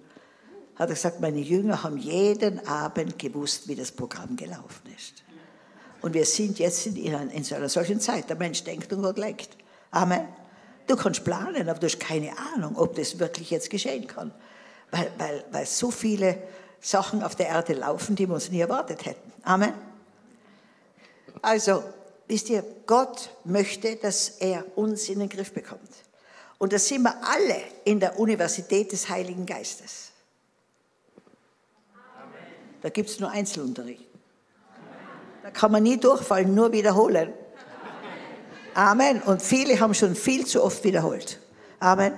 [0.75, 5.23] Hat er gesagt, meine Jünger haben jeden Abend gewusst, wie das Programm gelaufen ist.
[6.01, 8.29] Und wir sind jetzt in, in so einer solchen Zeit.
[8.29, 9.57] Der Mensch denkt und Gott lenkt.
[9.91, 10.27] Amen.
[10.87, 14.31] Du kannst planen, aber du hast keine Ahnung, ob das wirklich jetzt geschehen kann.
[14.91, 16.37] Weil, weil, weil so viele
[16.79, 19.31] Sachen auf der Erde laufen, die wir uns nie erwartet hätten.
[19.43, 19.73] Amen.
[21.41, 21.83] Also,
[22.27, 25.88] wisst ihr, Gott möchte, dass er uns in den Griff bekommt.
[26.59, 30.11] Und da sind wir alle in der Universität des Heiligen Geistes.
[31.95, 32.45] Amen.
[32.81, 34.05] Da gibt es nur Einzelunterricht.
[35.41, 37.33] Da kann man nie durchfallen, nur wiederholen.
[38.73, 39.21] Amen.
[39.21, 41.39] Und viele haben schon viel zu oft wiederholt.
[41.79, 42.13] Amen.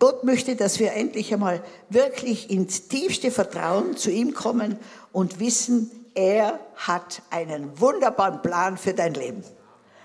[0.00, 4.76] Gott möchte, dass wir endlich einmal wirklich ins tiefste Vertrauen zu ihm kommen
[5.12, 9.44] und wissen, er hat einen wunderbaren Plan für dein Leben.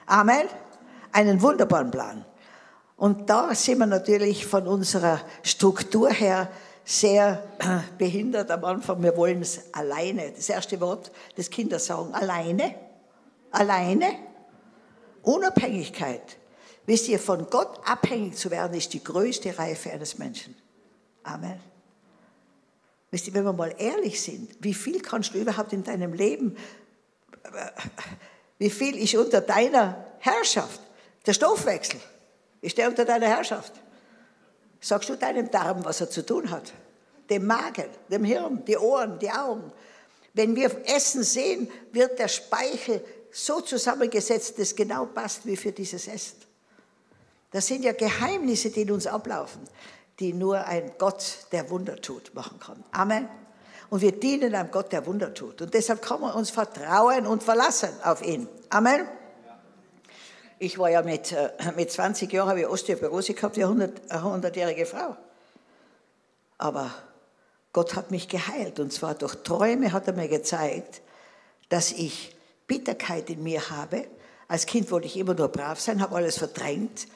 [0.05, 0.47] Amen.
[1.11, 2.23] Einen wunderbaren Plan.
[2.97, 6.51] Und da sind wir natürlich von unserer Struktur her
[6.83, 9.01] sehr äh, behindert am Anfang.
[9.03, 10.31] Wir wollen es alleine.
[10.31, 12.75] Das erste Wort des Kinder sagen, alleine.
[13.51, 14.15] Alleine.
[15.21, 16.37] Unabhängigkeit.
[16.87, 20.55] Wisst ihr, von Gott abhängig zu werden, ist die größte Reife eines Menschen.
[21.23, 21.59] Amen.
[23.11, 26.55] Wisst ihr, wenn wir mal ehrlich sind, wie viel kannst du überhaupt in deinem Leben,
[27.43, 27.49] äh,
[28.57, 30.81] wie viel ist unter deiner Herrschaft?
[31.25, 31.99] Der Stoffwechsel.
[32.67, 33.71] Ist der unter deiner Herrschaft?
[34.81, 36.73] Sagst du deinem Darm, was er zu tun hat?
[37.29, 39.71] Dem Magen, dem Hirn, die Ohren, die Augen.
[40.33, 46.09] Wenn wir Essen sehen, wird der Speichel so zusammengesetzt, dass genau passt wie für dieses
[46.09, 46.35] Essen.
[47.51, 49.61] Das sind ja Geheimnisse, die in uns ablaufen,
[50.19, 52.83] die nur ein Gott, der Wunder tut, machen kann.
[52.91, 53.29] Amen.
[53.89, 55.61] Und wir dienen einem Gott, der Wunder tut.
[55.61, 58.49] Und deshalb kann man uns vertrauen und verlassen auf ihn.
[58.69, 59.07] Amen.
[60.59, 65.15] Ich war ja mit, äh, mit 20 Jahren, habe ich Osteoporose gehabt, eine 100-jährige Frau.
[66.57, 66.91] Aber
[67.73, 71.01] Gott hat mich geheilt und zwar durch Träume hat er mir gezeigt,
[71.69, 74.07] dass ich Bitterkeit in mir habe.
[74.47, 77.07] Als Kind wollte ich immer nur brav sein, habe alles verdrängt,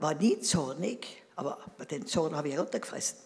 [0.00, 1.58] war nie zornig, aber
[1.90, 3.18] den Zorn habe ich runtergefressen.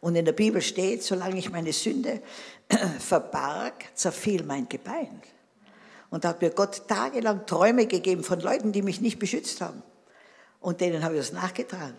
[0.00, 2.22] Und in der Bibel steht, solange ich meine Sünde
[2.98, 5.20] verbarg, zerfiel mein Gebein.
[6.14, 9.82] Und da hat mir Gott tagelang Träume gegeben von Leuten, die mich nicht beschützt haben.
[10.60, 11.96] Und denen habe ich das nachgetragen.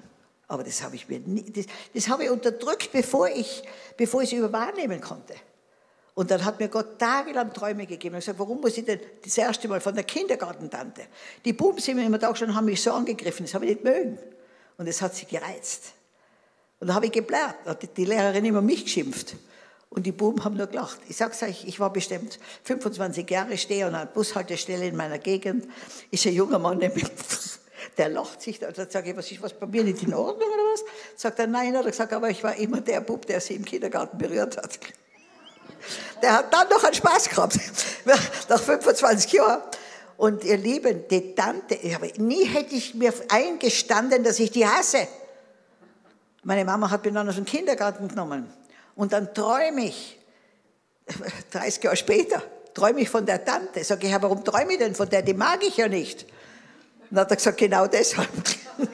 [0.48, 3.62] Aber das habe ich mir nie, das, das habe ich unterdrückt, bevor ich,
[3.98, 5.34] bevor ich es überwahrnehmen konnte.
[6.14, 8.16] Und dann hat mir Gott tagelang Träume gegeben.
[8.16, 11.08] Ich habe gesagt, warum muss ich denn das erste Mal von der Kindergartentante?
[11.44, 13.84] Die Buben sind mir immer da schon haben mich so angegriffen, das habe ich nicht
[13.84, 14.18] mögen.
[14.78, 15.92] Und das hat sie gereizt.
[16.80, 19.36] Und da habe ich geblärt, da hat die Lehrerin immer mich geschimpft.
[19.96, 21.00] Und die Buben haben nur gelacht.
[21.08, 25.70] Ich sag's euch, ich war bestimmt 25 Jahre, stehe an einer Bushaltestelle in meiner Gegend.
[26.12, 26.92] Ist ein junger Mann, der,
[27.98, 28.60] der lacht sich.
[28.60, 30.84] Da sage ich, was ist was bei mir nicht in Ordnung oder was?
[31.16, 33.64] Sagt er, nein, hat er gesagt, aber ich war immer der Bub, der sie im
[33.64, 34.78] Kindergarten berührt hat.
[36.22, 37.58] Der hat dann noch einen Spaß gehabt,
[38.50, 39.62] nach 25 Jahren.
[40.18, 41.80] Und ihr Lieben, die Tante,
[42.18, 45.08] nie hätte ich mir eingestanden, dass ich die hasse.
[46.44, 48.65] Meine Mama hat mich dann aus dem Kindergarten genommen.
[48.96, 50.18] Und dann träume ich,
[51.52, 52.42] 30 Jahre später,
[52.74, 53.84] träume ich von der Tante.
[53.84, 55.22] Sag ich, ja, warum träume ich denn von der?
[55.22, 56.26] Die mag ich ja nicht.
[57.10, 58.30] dann hat er gesagt, genau deshalb.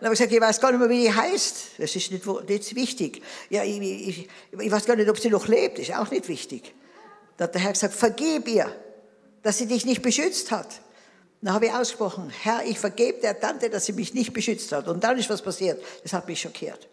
[0.00, 1.56] Dann habe ich gesagt, ich weiß gar nicht mehr, wie die heißt.
[1.78, 3.22] Das ist nicht, nicht wichtig.
[3.48, 5.78] Ja, ich, ich, ich, weiß gar nicht, ob sie noch lebt.
[5.78, 6.74] Ist auch nicht wichtig.
[7.38, 8.70] Dann hat der Herr gesagt, vergib ihr,
[9.42, 10.68] dass sie dich nicht beschützt hat.
[11.40, 14.88] Dann habe ich ausgesprochen, Herr, ich vergebe der Tante, dass sie mich nicht beschützt hat.
[14.88, 15.82] Und dann ist was passiert.
[16.02, 16.86] Das hat mich schockiert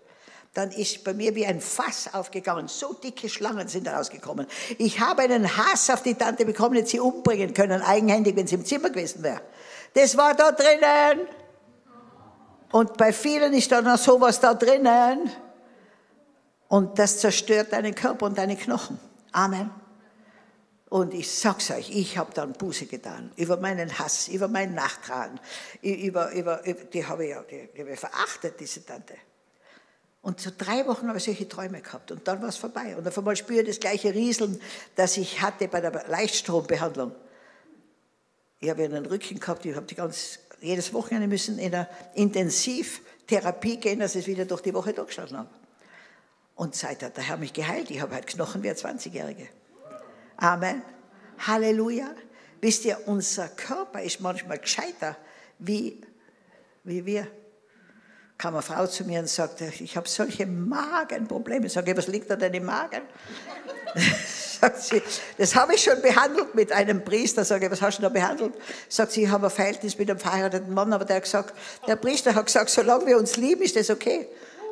[0.54, 2.68] dann ist bei mir wie ein Fass aufgegangen.
[2.68, 4.48] So dicke Schlangen sind da rausgekommen.
[4.78, 8.56] Ich habe einen Hass auf die Tante bekommen, hätte sie umbringen können, eigenhändig, wenn sie
[8.56, 9.42] im Zimmer gewesen wäre.
[9.94, 11.28] Das war da drinnen.
[12.72, 15.32] Und bei vielen ist da noch sowas da drinnen.
[16.68, 19.00] Und das zerstört deinen Körper und deine Knochen.
[19.32, 19.70] Amen.
[20.90, 25.40] Und ich sag's euch, ich habe dann Buße getan über meinen Hass, über mein Nachtragen,
[25.82, 29.14] über, über, über die habe ich ja die, die verachtet, diese Tante.
[30.22, 32.96] Und so drei Wochen habe ich solche Träume gehabt und dann war es vorbei.
[32.96, 34.62] Und auf einmal spüre ich das gleiche Rieseln,
[34.96, 37.16] das ich hatte bei der Leichtstrombehandlung.
[38.60, 43.78] Ich habe einen Rücken gehabt, ich habe die ganz jedes Wochenende müssen in eine Intensivtherapie
[43.78, 45.50] gehen, dass ich wieder durch die Woche durchgeschlafen habe.
[46.54, 47.90] Und seit hat der Herr mich geheilt.
[47.90, 49.48] Ich habe halt Knochen wie ein 20-Jährige.
[50.38, 50.84] Amen.
[51.40, 52.14] Halleluja.
[52.62, 55.18] Wisst ihr, unser Körper ist manchmal gescheiter
[55.58, 56.00] wie,
[56.84, 57.28] wie wir.
[58.42, 61.68] Kam eine Frau zu mir und sagte, ich habe solche Magenprobleme.
[61.68, 63.04] Ich sage, was liegt da denn im Magen?
[64.60, 65.04] Sagt sie,
[65.38, 67.46] das habe ich schon behandelt mit einem Priester.
[67.46, 68.56] Sage ich, was hast du da behandelt?
[68.90, 71.54] Sagt sie, ich habe ein Verhältnis mit einem verheirateten Mann, aber der hat gesagt,
[71.86, 74.28] der Priester hat gesagt, solange wir uns lieben, ist das okay.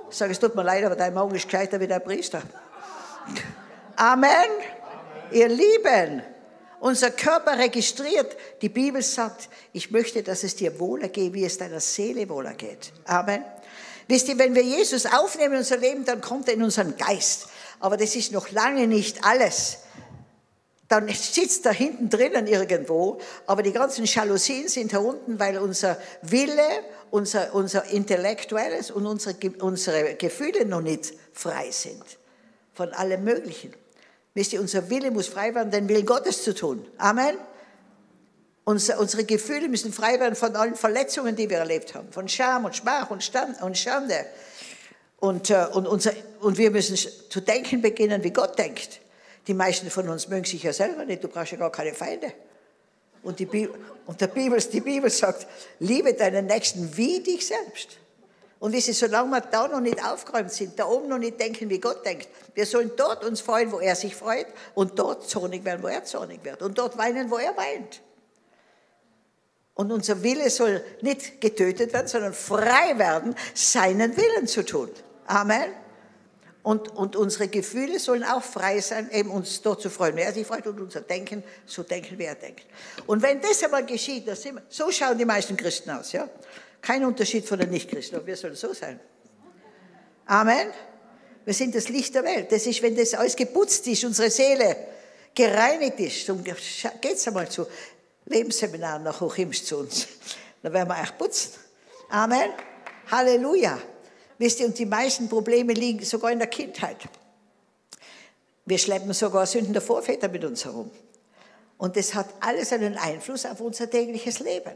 [0.10, 2.42] Ich sage, es tut mir leid, aber dein Magen ist gescheiter wie der Priester.
[3.98, 4.32] Amen.
[4.32, 4.50] Amen.
[5.32, 6.24] Ihr Lieben,
[6.80, 8.36] unser Körper registriert.
[8.64, 12.56] Die Bibel sagt, ich möchte, dass es dir wohler geht, wie es deiner Seele wohler
[12.56, 12.92] geht.
[13.06, 13.44] Amen.
[14.10, 17.48] Wisst ihr, wenn wir Jesus aufnehmen in unser Leben, dann kommt er in unseren Geist.
[17.80, 19.78] Aber das ist noch lange nicht alles.
[20.88, 25.96] Dann sitzt er hinten drinnen irgendwo, aber die ganzen Jalousien sind da unten, weil unser
[26.24, 26.68] Wille,
[27.12, 32.04] unser, unser Intellektuelles und unsere, unsere Gefühle noch nicht frei sind.
[32.74, 33.76] Von allem Möglichen.
[34.34, 36.84] Wisst ihr, unser Wille muss frei werden, den Willen Gottes zu tun.
[36.98, 37.38] Amen.
[38.70, 42.12] Unser, unsere Gefühle müssen frei werden von allen Verletzungen, die wir erlebt haben.
[42.12, 44.28] Von Scham und Schmach und, Stand, und Schande.
[45.18, 49.00] Und, äh, und, unser, und wir müssen zu denken beginnen, wie Gott denkt.
[49.48, 51.24] Die meisten von uns mögen sich ja selber nicht.
[51.24, 52.32] Du brauchst ja gar keine Feinde.
[53.24, 53.74] Und die Bibel,
[54.06, 55.48] und der Bibel, die Bibel sagt,
[55.80, 57.98] liebe deinen Nächsten wie dich selbst.
[58.60, 61.72] Und wie sie, solange wir da noch nicht aufgeräumt sind, da oben noch nicht denken,
[61.72, 65.66] wie Gott denkt, wir sollen dort uns freuen, wo er sich freut, und dort zornig
[65.66, 68.02] werden, wo er zornig wird, und dort weinen, wo er weint.
[69.80, 74.90] Und unser Wille soll nicht getötet werden, sondern frei werden, seinen Willen zu tun.
[75.26, 75.72] Amen.
[76.64, 80.18] Und, und unsere Gefühle sollen auch frei sein, eben uns dort zu freuen.
[80.18, 82.66] Wer sich freut und unser Denken, so denken, wer denkt.
[83.08, 84.26] Und wenn das einmal geschieht,
[84.68, 86.28] so schauen die meisten Christen aus, ja.
[86.82, 89.00] Kein Unterschied von den Nichtchristen, aber wir sollen so sein.
[90.26, 90.74] Amen.
[91.46, 92.52] Wir sind das Licht der Welt.
[92.52, 94.76] Das ist, wenn das alles geputzt ist, unsere Seele
[95.34, 96.28] gereinigt ist.
[96.44, 97.66] Geht geht's einmal zu
[98.30, 100.08] Lebensseminaren nach Hochimst zu uns.
[100.62, 101.54] Dann werden wir echt putzen.
[102.10, 102.52] Amen.
[103.12, 103.80] Halleluja.
[104.38, 106.98] Wisst ihr, und die meisten Probleme liegen sogar in der Kindheit.
[108.66, 110.92] Wir schleppen sogar Sünden der Vorväter mit uns herum.
[111.78, 114.76] Und das hat alles einen Einfluss auf unser tägliches Leben.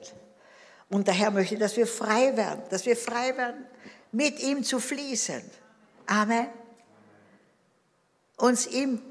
[0.89, 3.65] Und der Herr möchte, dass wir frei werden, dass wir frei werden,
[4.11, 5.41] mit ihm zu fließen.
[6.07, 6.47] Amen.
[8.37, 9.01] Uns ihm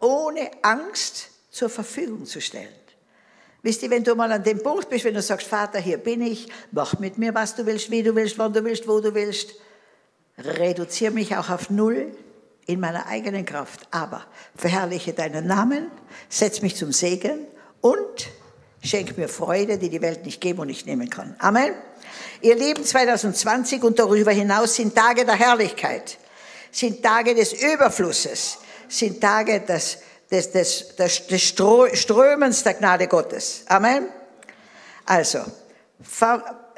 [0.00, 2.74] ohne Angst zur Verfügung zu stellen.
[3.66, 6.22] Wisst ihr, wenn du mal an dem Punkt bist, wenn du sagst, Vater, hier bin
[6.22, 9.12] ich, mach mit mir, was du willst, wie du willst, wann du willst, wo du
[9.12, 9.54] willst,
[10.38, 12.16] reduziere mich auch auf Null
[12.66, 14.24] in meiner eigenen Kraft, aber
[14.54, 15.90] verherrliche deinen Namen,
[16.28, 17.40] setz mich zum Segen
[17.80, 18.28] und
[18.84, 21.34] Schenk mir Freude, die die Welt nicht geben und nicht nehmen kann.
[21.40, 21.74] Amen.
[22.42, 26.18] Ihr Leben 2020 und darüber hinaus sind Tage der Herrlichkeit,
[26.70, 29.98] sind Tage des Überflusses, sind Tage des,
[30.30, 33.62] des, des, des, des Strömens der Gnade Gottes.
[33.66, 34.08] Amen.
[35.04, 35.40] Also,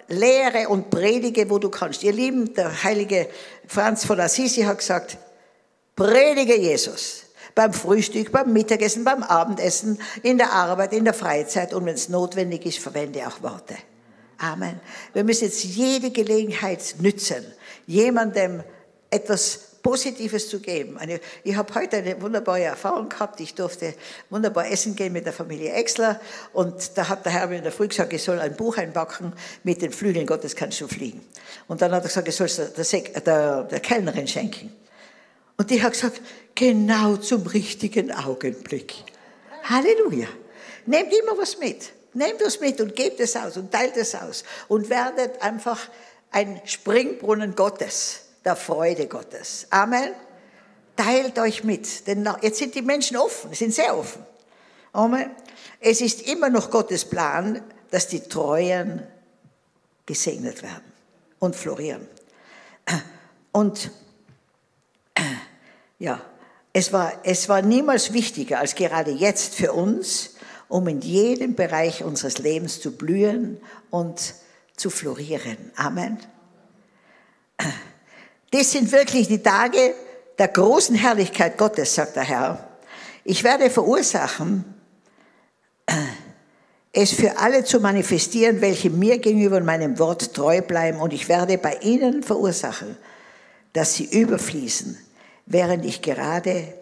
[0.08, 2.02] lehre und predige, wo du kannst.
[2.02, 3.28] Ihr Lieben, der heilige
[3.66, 5.18] Franz von Assisi hat gesagt,
[5.96, 11.86] predige Jesus beim Frühstück, beim Mittagessen, beim Abendessen, in der Arbeit, in der Freizeit und
[11.86, 13.74] wenn es notwendig ist, verwende auch Worte.
[14.38, 14.80] Amen.
[15.12, 17.44] Wir müssen jetzt jede Gelegenheit nützen,
[17.86, 18.62] jemandem
[19.10, 20.98] etwas Positives zu geben.
[20.98, 23.40] Eine, ich habe heute eine wunderbare Erfahrung gehabt.
[23.40, 23.94] Ich durfte
[24.30, 26.20] wunderbar essen gehen mit der Familie Exler
[26.52, 29.32] und da hat der Herr mir in der Früh gesagt, ich soll ein Buch einpacken
[29.62, 31.20] mit den Flügeln Gottes kannst du fliegen.
[31.66, 34.72] Und dann hat er gesagt, ich soll es der, der, der Kellnerin schenken.
[35.56, 36.20] Und die hat gesagt,
[36.54, 38.94] genau zum richtigen Augenblick.
[39.64, 40.28] Halleluja.
[40.86, 41.92] Nehmt immer was mit.
[42.14, 45.78] Nehmt was mit und gebt es aus und teilt es aus und werdet einfach
[46.30, 49.66] ein Springbrunnen Gottes, der Freude Gottes.
[49.68, 50.14] Amen.
[50.96, 54.24] Teilt euch mit, denn jetzt sind die Menschen offen, sind sehr offen.
[54.94, 55.30] Amen.
[55.80, 59.06] Es ist immer noch Gottes Plan, dass die Treuen
[60.06, 60.92] gesegnet werden
[61.38, 62.08] und florieren.
[63.52, 63.90] Und
[65.98, 66.22] ja,
[66.72, 70.36] es war, es war niemals wichtiger als gerade jetzt für uns,
[70.68, 74.34] um in jedem Bereich unseres Lebens zu blühen und
[74.74, 75.70] zu florieren.
[75.76, 76.18] Amen.
[78.50, 79.94] Das sind wirklich die Tage
[80.38, 82.68] der großen Herrlichkeit Gottes, sagt der Herr.
[83.24, 84.64] Ich werde verursachen,
[86.92, 91.58] es für alle zu manifestieren, welche mir gegenüber meinem Wort treu bleiben, und ich werde
[91.58, 92.96] bei ihnen verursachen,
[93.72, 94.98] dass sie überfließen
[95.48, 96.74] während ich gerade,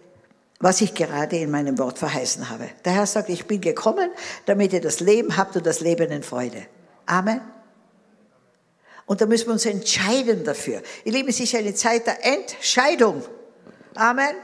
[0.58, 2.68] was ich gerade in meinem Wort verheißen habe.
[2.84, 4.10] Der Herr sagt, ich bin gekommen,
[4.44, 6.62] damit ihr das Leben habt und das Leben in Freude.
[7.06, 7.40] Amen.
[9.06, 10.82] Und da müssen wir uns entscheiden dafür.
[11.04, 13.24] Ihr Lieben, es ist eine Zeit der Entscheidung.
[13.94, 14.34] Amen.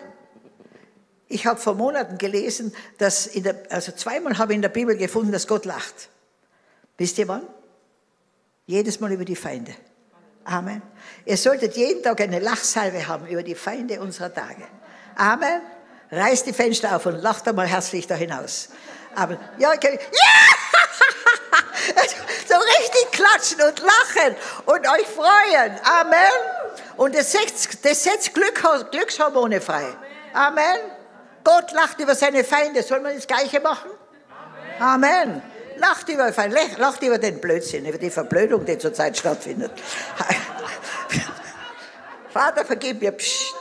[1.29, 4.97] Ich habe vor Monaten gelesen, dass in der, also zweimal habe ich in der Bibel
[4.97, 6.11] gefunden, dass Gott lacht.
[6.97, 7.47] Wisst ihr wann?
[8.67, 9.75] Jedes Mal über die Feinde.
[10.45, 10.83] Amen.
[11.25, 14.63] Ihr solltet jeden Tag eine Lachsalve haben über die Feinde unserer Tage.
[15.17, 15.63] Amen.
[16.11, 18.69] Reißt die Fenster auf und lacht einmal herzlich da hinaus.
[19.15, 19.91] Aber, ja, ja!
[22.49, 25.79] So richtig klatschen und lachen und euch freuen.
[25.85, 26.33] Amen.
[26.97, 29.87] Und das setzt, das setzt Glück, Glückshormone frei.
[30.33, 30.79] Amen.
[31.45, 32.83] Gott lacht über seine Feinde.
[32.83, 33.91] Soll man das Gleiche machen?
[34.79, 35.03] Amen.
[35.15, 35.43] Amen.
[35.79, 36.33] Lacht über,
[36.79, 39.73] lacht über den Blödsinn, über die Verblödung, die zurzeit stattfindet.
[42.33, 43.13] Vater, vergib mir.
[43.13, 43.55] Psst.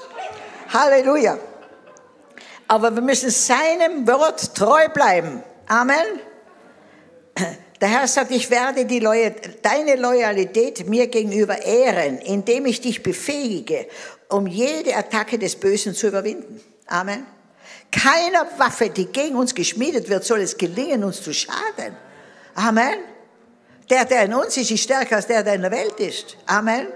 [0.74, 1.38] Halleluja.
[2.68, 5.44] Aber wir müssen seinem Wort treu bleiben.
[5.68, 6.22] Amen.
[7.82, 13.02] Der Herr sagt, ich werde die Loyal, deine Loyalität mir gegenüber ehren, indem ich dich
[13.02, 13.88] befähige,
[14.30, 16.62] um jede Attacke des Bösen zu überwinden.
[16.86, 17.26] Amen.
[17.92, 21.98] Keiner Waffe, die gegen uns geschmiedet wird, soll es gelingen, uns zu schaden.
[22.54, 23.00] Amen.
[23.90, 26.38] Der, der in uns ist, ist stärker als der, der in der Welt ist.
[26.46, 26.88] Amen.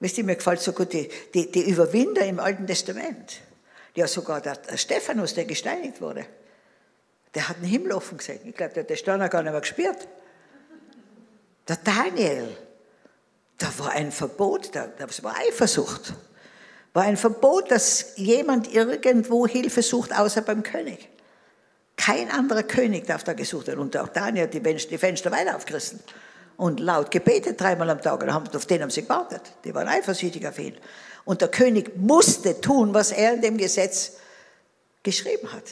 [0.00, 3.40] Wisst ihr, mir gefällt so gut die, die, die Überwinder im Alten Testament.
[3.94, 6.26] Ja, sogar der, der Stephanus, der gesteinigt wurde.
[7.34, 8.40] Der hat den Himmel offen gesehen.
[8.44, 10.08] Ich glaube, der hat den Steiner gar nicht mehr gespürt.
[11.68, 12.56] Der Daniel,
[13.58, 16.14] da war ein Verbot, das war Eifersucht.
[16.94, 21.08] War ein Verbot, dass jemand irgendwo Hilfe sucht, außer beim König.
[21.96, 23.80] Kein anderer König darf da gesucht werden.
[23.80, 26.00] Und auch Daniel hat die Fenster weiter aufgerissen
[26.56, 28.22] und laut gebetet dreimal am Tag.
[28.22, 29.42] Und auf den haben sie gewartet.
[29.64, 30.76] Die waren eifersüchtig auf ihn.
[31.24, 34.14] Und der König musste tun, was er in dem Gesetz
[35.02, 35.64] geschrieben hat.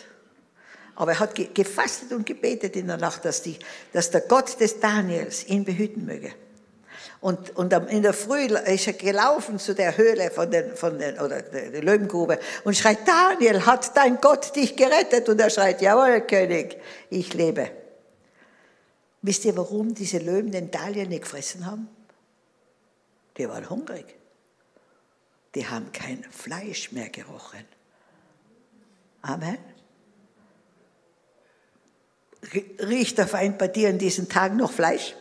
[0.96, 3.58] Aber er hat gefastet und gebetet in der Nacht, dass, die,
[3.92, 6.32] dass der Gott des Daniels ihn behüten möge.
[7.20, 11.18] Und, und in der Früh ist er gelaufen zu der Höhle von den, von den,
[11.18, 15.28] oder der Löwengrube und schreit, Daniel, hat dein Gott dich gerettet?
[15.28, 16.76] Und er schreit, jawohl, König,
[17.10, 17.70] ich lebe.
[19.22, 21.88] Wisst ihr, warum diese Löwen den Daniel nicht gefressen haben?
[23.36, 24.14] Die waren hungrig.
[25.54, 27.64] Die haben kein Fleisch mehr gerochen.
[29.22, 29.58] Amen.
[32.52, 35.14] Riecht der Feind bei dir in diesen Tagen noch Fleisch?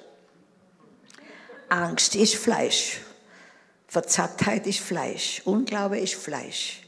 [1.69, 3.01] Angst ist Fleisch.
[3.87, 5.41] Verzerrtheit ist Fleisch.
[5.45, 6.81] Unglaube ist Fleisch.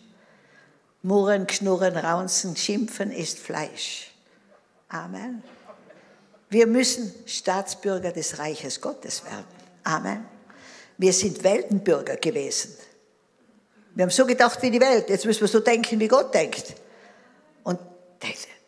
[1.02, 4.12] Murren, Knurren, Raunzen, Schimpfen ist Fleisch.
[4.90, 5.44] Amen.
[6.50, 9.46] Wir müssen Staatsbürger des Reiches Gottes werden.
[9.84, 10.26] Amen.
[10.98, 12.76] Wir sind Weltenbürger gewesen.
[13.96, 15.10] Wir haben so gedacht wie die Welt.
[15.10, 16.76] Jetzt müssen wir so denken, wie Gott denkt.
[17.64, 17.80] Und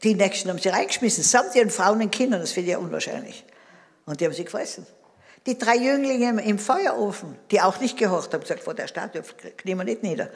[0.04, 3.44] die Nächsten haben sie reingeschmissen, samt ihren Frauen und Kindern, das finde ich ja unwahrscheinlich.
[4.06, 4.86] Und die haben sie gefressen.
[5.46, 9.24] Die drei Jünglinge im Feuerofen, die auch nicht gehorcht haben, gesagt, vor der Statue
[9.58, 10.30] knien wir nicht nieder.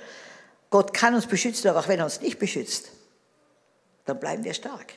[0.69, 2.89] Gott kann uns beschützen, aber auch wenn er uns nicht beschützt,
[4.05, 4.93] dann bleiben wir stark.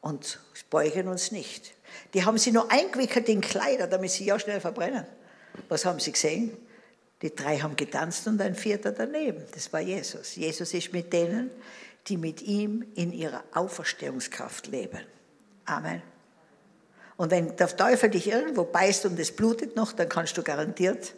[0.00, 1.72] Und beugen uns nicht.
[2.14, 5.04] Die haben sie nur eingewickelt in Kleider, damit sie ja schnell verbrennen.
[5.68, 6.56] Was haben sie gesehen?
[7.20, 9.44] Die drei haben getanzt und ein vierter daneben.
[9.52, 10.36] Das war Jesus.
[10.36, 11.50] Jesus ist mit denen,
[12.08, 15.00] die mit ihm in ihrer Auferstehungskraft leben.
[15.66, 16.02] Amen.
[17.16, 21.14] Und wenn der Teufel dich irgendwo beißt und es blutet noch, dann kannst du garantiert,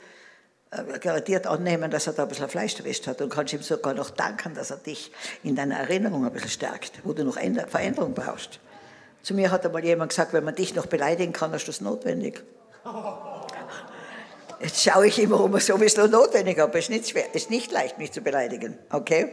[0.73, 3.95] äh, garantiert annehmen, dass er da ein bisschen Fleisch erwischt hat und kannst ihm sogar
[3.95, 5.13] noch danken, dass er dich
[5.45, 8.59] in deiner Erinnerung ein bisschen stärkt, wo du noch Veränderung brauchst.
[9.23, 11.81] Zu mir hat einmal jemand gesagt, wenn man dich noch beleidigen kann, hast du es
[11.81, 12.43] notwendig.
[14.61, 16.79] Jetzt schaue ich immer, ob man sowieso notwendig habe.
[16.79, 18.79] Es ist nicht, schwer, es ist nicht leicht, mich zu beleidigen.
[18.91, 19.29] Okay?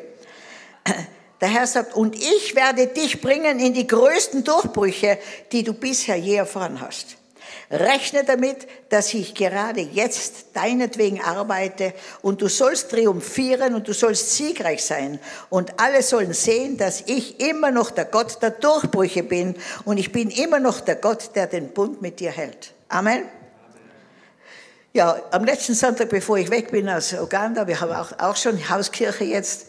[1.41, 5.17] Der Herr sagt, und ich werde dich bringen in die größten Durchbrüche,
[5.51, 7.17] die du bisher je erfahren hast.
[7.71, 11.93] Rechne damit, dass ich gerade jetzt deinetwegen arbeite
[12.23, 15.19] und du sollst triumphieren und du sollst siegreich sein
[15.51, 19.55] und alle sollen sehen, dass ich immer noch der Gott der Durchbrüche bin
[19.85, 22.73] und ich bin immer noch der Gott, der den Bund mit dir hält.
[22.87, 23.25] Amen.
[24.91, 28.67] Ja, am letzten Sonntag, bevor ich weg bin aus Uganda, wir haben auch, auch schon
[28.67, 29.67] Hauskirche jetzt,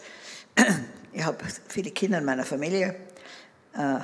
[1.13, 1.39] ich habe
[1.69, 2.95] viele Kinder in meiner Familie,
[3.75, 3.99] äh,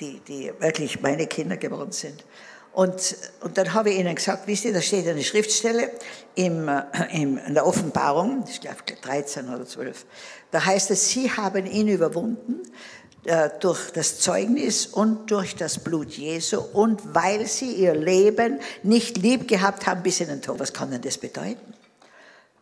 [0.00, 2.24] die, die wirklich meine Kinder geworden sind.
[2.72, 5.90] Und, und dann habe ich ihnen gesagt, wisst ihr, da steht eine Schriftstelle
[6.34, 10.06] im, äh, im, in der Offenbarung, ich glaube 13 oder 12,
[10.50, 12.62] da heißt es, sie haben ihn überwunden
[13.24, 19.16] äh, durch das Zeugnis und durch das Blut Jesu und weil sie ihr Leben nicht
[19.16, 20.60] lieb gehabt haben bis in den Tod.
[20.60, 21.74] Was kann denn das bedeuten?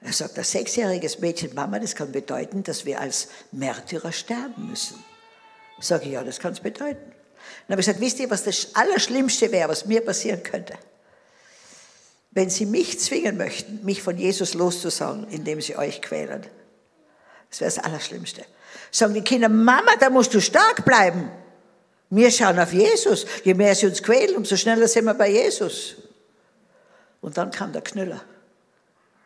[0.07, 5.05] Er sagt, das sechsjähriges Mädchen, Mama, das kann bedeuten, dass wir als Märtyrer sterben müssen.
[5.81, 7.03] Sage ich, ja, das kann es bedeuten.
[7.67, 10.75] Dann habe ich gesagt, wisst ihr, was das Allerschlimmste wäre, was mir passieren könnte?
[12.31, 16.47] Wenn sie mich zwingen möchten, mich von Jesus loszusagen, indem sie euch quälen.
[17.51, 18.45] Das wäre das Allerschlimmste.
[18.93, 21.33] Sagen die Kinder, Mama, da musst du stark bleiben.
[22.11, 23.27] Wir schauen auf Jesus.
[23.43, 25.97] Je mehr sie uns quälen, umso schneller sind wir bei Jesus.
[27.21, 28.23] Und dann kam der Knüller.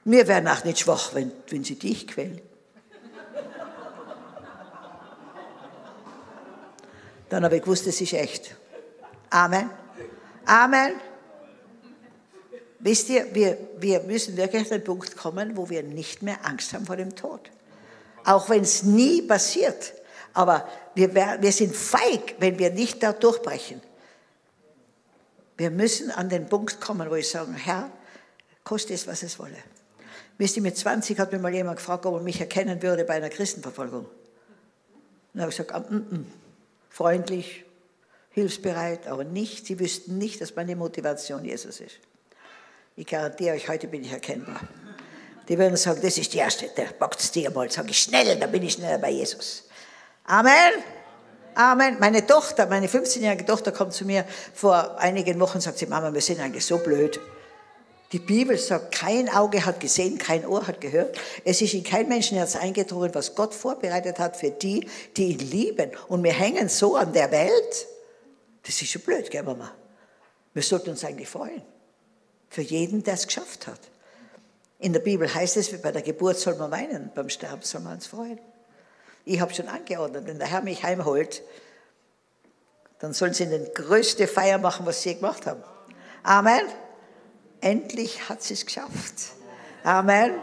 [0.05, 2.41] Wir werden auch nicht schwach, wenn, wenn sie dich quälen.
[7.29, 8.57] Dann habe ich gewusst, es ist echt.
[9.31, 9.71] Amen.
[10.47, 10.95] Amen.
[12.81, 16.73] Wisst ihr, wir, wir müssen wirklich an den Punkt kommen, wo wir nicht mehr Angst
[16.73, 17.51] haben vor dem Tod.
[18.25, 19.95] Auch wenn es nie passiert.
[20.33, 23.81] Aber wir, wir sind feig, wenn wir nicht da durchbrechen.
[25.57, 27.91] Wir müssen an den Punkt kommen, wo ich sage, Herr,
[28.65, 29.59] koste es, was es wolle.
[30.41, 33.13] Wisst ihr, mit 20 hat mir mal jemand gefragt, ob er mich erkennen würde bei
[33.13, 34.07] einer Christenverfolgung.
[35.35, 36.27] Dann habe ich gesagt, ah, mm, mm
[36.89, 37.67] freundlich,
[38.31, 41.97] hilfsbereit, aber nicht, sie wüssten nicht, dass meine Motivation Jesus ist.
[42.97, 44.63] Ich garantiere euch, heute bin ich erkennbar.
[45.47, 48.39] Die würden sagen, das ist die erste, der packt es dir mal, sage ich schnell,
[48.39, 49.69] dann bin ich schneller bei Jesus.
[50.25, 50.73] Amen.
[51.55, 51.99] Amen.
[52.01, 54.25] Meine Tochter, meine 15-jährige Tochter kommt zu mir
[54.55, 57.21] vor einigen Wochen und sagt sie, Mama, wir sind eigentlich so blöd.
[58.13, 61.17] Die Bibel sagt, kein Auge hat gesehen, kein Ohr hat gehört.
[61.45, 65.93] Es ist in kein Menschenherz eingedrungen, was Gott vorbereitet hat für die, die ihn lieben.
[66.09, 67.87] Und wir hängen so an der Welt.
[68.65, 69.73] Das ist schon blöd, gell, Mama?
[70.53, 71.63] Wir sollten uns eigentlich freuen.
[72.49, 73.81] Für jeden, der es geschafft hat.
[74.81, 77.95] In der Bibel heißt es, bei der Geburt soll man weinen, beim Sterben soll man
[77.95, 78.41] uns freuen.
[79.25, 81.43] Ich habe schon angeordnet, wenn der Herr mich heimholt,
[82.99, 85.63] dann sollen sie eine größte Feier machen, was sie gemacht haben.
[86.23, 86.63] Amen.
[87.61, 89.15] Endlich hat sie es geschafft.
[89.83, 90.35] Amen.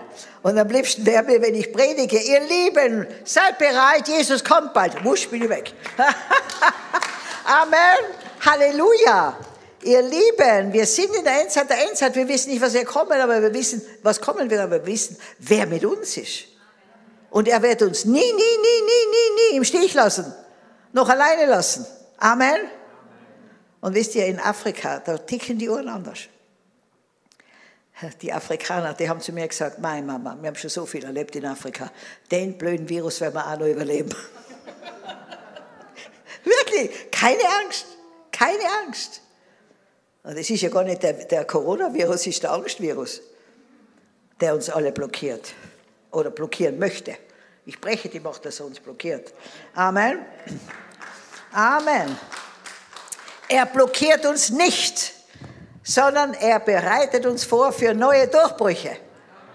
[0.41, 5.03] Und am liebsten wäre mir, wenn ich predige, ihr Lieben, seid bereit, Jesus kommt bald.
[5.03, 5.74] Wusch, bin ich weg.
[7.45, 8.15] Amen.
[8.45, 9.38] Halleluja.
[9.84, 12.15] Ihr Lieben, wir sind in der Endzeit der Endzeit.
[12.15, 15.18] Wir wissen nicht, was wir kommen, aber wir wissen, was kommen wird, aber wir wissen,
[15.39, 16.45] wer mit uns ist.
[17.30, 20.34] Und er wird uns nie, nie, nie, nie, nie, nie im Stich lassen.
[20.93, 21.86] Noch alleine lassen.
[22.18, 22.57] Amen.
[23.82, 26.20] Und wisst ihr, in Afrika, da ticken die Uhren anders.
[28.21, 31.35] Die Afrikaner, die haben zu mir gesagt, meine Mama, wir haben schon so viel erlebt
[31.35, 31.91] in Afrika,
[32.29, 34.09] den blöden Virus werden wir auch noch überleben.
[36.43, 37.87] Wirklich, keine Angst,
[38.31, 39.21] keine Angst.
[40.21, 43.21] Und es ist ja gar nicht der, der Coronavirus, ist der Angstvirus,
[44.39, 45.53] der uns alle blockiert
[46.11, 47.17] oder blockieren möchte.
[47.65, 49.33] Ich breche die Macht, dass er uns blockiert.
[49.73, 50.19] Amen.
[51.51, 52.15] Amen.
[53.49, 55.16] Er blockiert uns nicht
[55.88, 58.97] sondern er bereitet uns vor für neue Durchbrüche.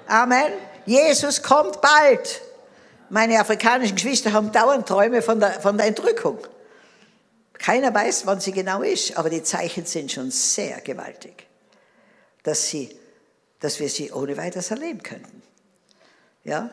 [0.07, 0.51] Amen.
[0.87, 2.41] Jesus kommt bald.
[3.11, 6.39] Meine afrikanischen Geschwister haben dauernd Träume von der, von der Entrückung.
[7.53, 11.47] Keiner weiß, wann sie genau ist, aber die Zeichen sind schon sehr gewaltig,
[12.43, 12.97] dass, sie,
[13.61, 15.43] dass wir sie ohne weiteres erleben könnten.
[16.45, 16.71] Ja?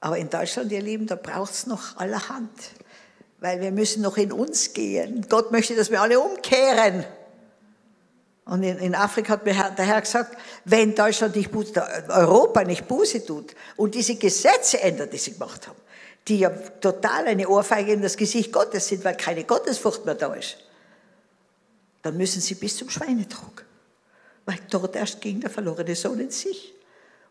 [0.00, 2.52] Aber in Deutschland, ihr Lieben, da braucht es noch allerhand,
[3.40, 5.26] weil wir müssen noch in uns gehen.
[5.30, 7.06] Gott möchte, dass wir alle umkehren.
[8.46, 10.36] Und in, Afrika hat mir der Herr gesagt,
[10.66, 11.72] wenn Deutschland nicht Buße,
[12.08, 15.78] Europa nicht Buße tut und diese Gesetze ändert, die sie gemacht haben,
[16.28, 20.34] die ja total eine Ohrfeige in das Gesicht Gottes sind, weil keine Gottesfurcht mehr da
[20.34, 20.58] ist,
[22.02, 23.64] dann müssen sie bis zum Schweinetrog.
[24.44, 26.74] Weil dort erst ging der verlorene Sohn in sich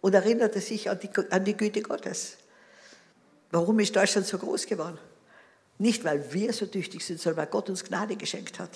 [0.01, 2.38] und erinnerte sich an die, an die Güte Gottes.
[3.51, 4.97] Warum ist Deutschland so groß geworden?
[5.78, 8.72] Nicht, weil wir so tüchtig sind, sondern weil Gott uns Gnade geschenkt hat.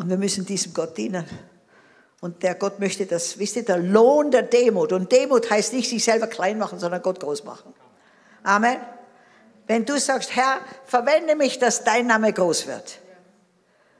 [0.00, 1.26] Und wir müssen diesem Gott dienen.
[2.22, 4.94] Und der Gott möchte das, wisst ihr, der Lohn der Demut.
[4.94, 7.74] Und Demut heißt nicht sich selber klein machen, sondern Gott groß machen.
[8.42, 8.78] Amen.
[9.66, 12.98] Wenn du sagst, Herr, verwende mich, dass dein Name groß wird,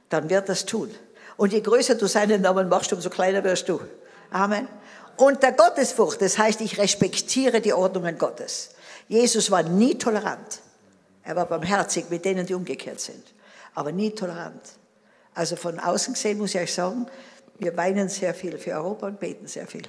[0.09, 0.89] dann wird das tun.
[1.37, 3.79] Und je größer du seinen Namen machst, umso kleiner wirst du.
[4.31, 4.67] Amen.
[5.17, 8.71] Und der Gottesfurcht, das heißt, ich respektiere die Ordnungen Gottes.
[9.07, 10.61] Jesus war nie tolerant.
[11.23, 13.23] Er war barmherzig mit denen, die umgekehrt sind.
[13.75, 14.80] Aber nie tolerant.
[15.33, 17.07] Also von außen gesehen muss ich euch sagen,
[17.59, 19.83] wir weinen sehr viel für Europa und beten sehr viel.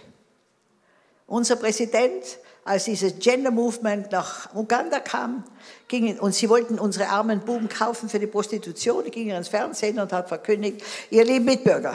[1.27, 5.45] Unser Präsident, als dieses Gender Movement nach Uganda kam,
[5.89, 10.13] ging, und sie wollten unsere armen Buben kaufen für die Prostitution, ging ins Fernsehen und
[10.13, 11.95] hat verkündigt, ihr lieben Mitbürger,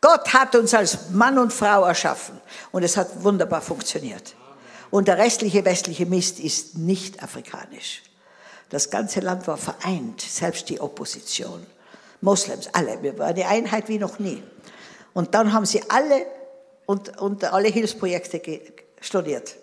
[0.00, 2.40] Gott hat uns als Mann und Frau erschaffen
[2.72, 4.34] und es hat wunderbar funktioniert.
[4.90, 8.02] Und der restliche westliche Mist ist nicht afrikanisch.
[8.68, 11.64] Das ganze Land war vereint, selbst die Opposition.
[12.22, 13.02] Moslems, alle.
[13.02, 14.42] Wir waren eine Einheit wie noch nie.
[15.12, 16.24] Und dann haben sie alle
[16.86, 18.40] und, und alle Hilfsprojekte
[19.00, 19.56] studiert.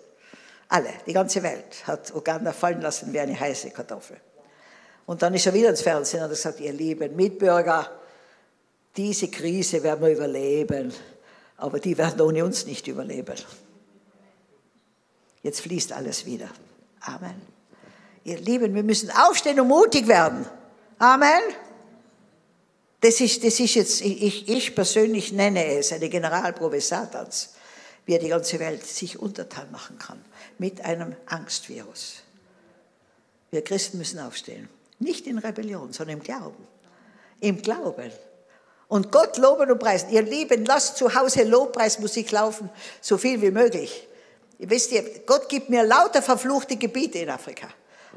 [0.68, 4.16] Alle, die ganze Welt hat Uganda fallen lassen wie eine heiße Kartoffel.
[5.06, 7.90] Und dann ist er wieder ins Fernsehen und hat gesagt, ihr lieben Mitbürger,
[8.96, 10.92] diese Krise werden wir überleben,
[11.56, 13.34] aber die werden ohne uns nicht überleben.
[15.42, 16.48] Jetzt fließt alles wieder.
[17.00, 17.40] Amen.
[18.24, 20.44] Ihr Lieben, wir müssen aufstehen und mutig werden.
[20.98, 21.40] Amen.
[23.00, 27.54] Das ist, das ist jetzt, ich, ich persönlich nenne es eine Generalprobe Satans,
[28.04, 30.22] wie er die ganze Welt sich untertan machen kann
[30.58, 32.16] mit einem Angstvirus.
[33.50, 34.68] Wir Christen müssen aufstehen.
[34.98, 36.66] Nicht in Rebellion, sondern im Glauben.
[37.40, 38.12] Im Glauben.
[38.88, 40.10] Und Gott loben und preisen.
[40.10, 42.68] Ihr Lieben, lasst zu Hause Lobpreismusik laufen,
[43.00, 44.06] so viel wie möglich.
[44.58, 47.68] Ihr wisst ihr, Gott gibt mir lauter verfluchte Gebiete in Afrika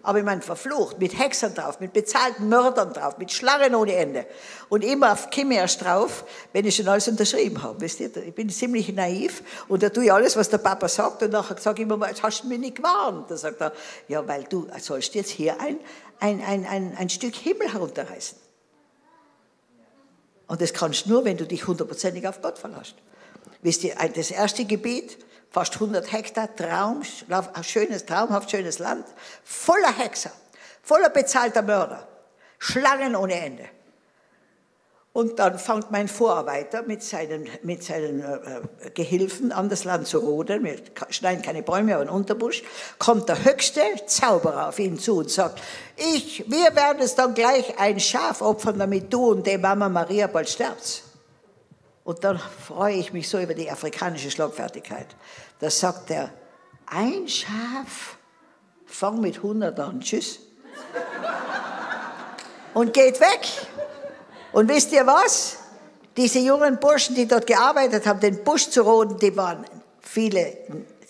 [0.01, 4.25] aber ich meine verflucht, mit Hexern drauf, mit bezahlten Mördern drauf, mit Schlangen ohne Ende.
[4.69, 7.79] Und immer komme ich erst drauf, wenn ich schon alles unterschrieben habe.
[7.79, 8.15] Wisst ihr?
[8.17, 11.57] Ich bin ziemlich naiv und da tue ich alles, was der Papa sagt und nachher
[11.57, 13.29] sage ich immer, jetzt hast du mich nicht gewarnt.
[13.29, 13.71] Da sagt er,
[14.07, 15.77] ja, weil du sollst jetzt hier ein,
[16.19, 18.37] ein, ein, ein, ein Stück Himmel herunterreißen.
[20.47, 22.95] Und das kannst du nur, wenn du dich hundertprozentig auf Gott verlässt.
[23.61, 25.17] Wisst ihr, das erste Gebiet,
[25.53, 27.03] fast 100 Hektar, Traum,
[27.61, 29.05] schönes, traumhaft schönes Land,
[29.43, 30.31] voller Hexer,
[30.81, 32.07] voller bezahlter Mörder,
[32.57, 33.65] Schlangen ohne Ende.
[35.13, 40.17] Und dann fängt mein Vorarbeiter mit seinen, mit seinen äh, Gehilfen an, das Land zu
[40.17, 40.63] roden.
[40.63, 40.77] Wir
[41.09, 42.63] schneiden keine Bäume, aber einen Unterbusch.
[42.97, 45.61] Kommt der höchste Zauberer auf ihn zu und sagt,
[45.97, 50.25] ich, wir werden es dann gleich ein Schaf opfern, damit du und die Mama Maria
[50.25, 51.03] bald sterbst.
[52.03, 55.07] Und dann freue ich mich so über die afrikanische Schlagfertigkeit.
[55.63, 56.29] Da sagt er,
[56.87, 58.17] ein Schaf,
[58.85, 60.39] fang mit 100 an, tschüss.
[62.73, 63.47] Und geht weg.
[64.51, 65.59] Und wisst ihr was?
[66.17, 69.65] Diese jungen Burschen, die dort gearbeitet haben, den Busch zu roden, die waren
[70.01, 70.57] viele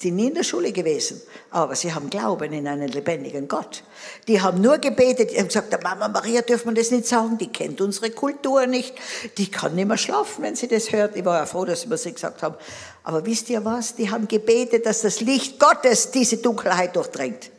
[0.03, 3.83] sind nie in der Schule gewesen, aber sie haben Glauben in einen lebendigen Gott.
[4.27, 7.37] Die haben nur gebetet, die haben gesagt, der Mama Maria dürfen wir das nicht sagen,
[7.37, 8.93] die kennt unsere Kultur nicht,
[9.37, 11.15] die kann nicht mehr schlafen, wenn sie das hört.
[11.15, 12.55] Ich war ja froh, dass wir sie gesagt haben.
[13.03, 13.95] Aber wisst ihr was?
[13.95, 17.49] Die haben gebetet, dass das Licht Gottes diese Dunkelheit durchdringt.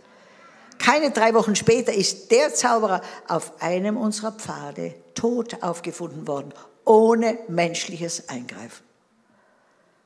[0.78, 6.52] Keine drei Wochen später ist der Zauberer auf einem unserer Pfade tot aufgefunden worden,
[6.84, 8.84] ohne menschliches Eingreifen.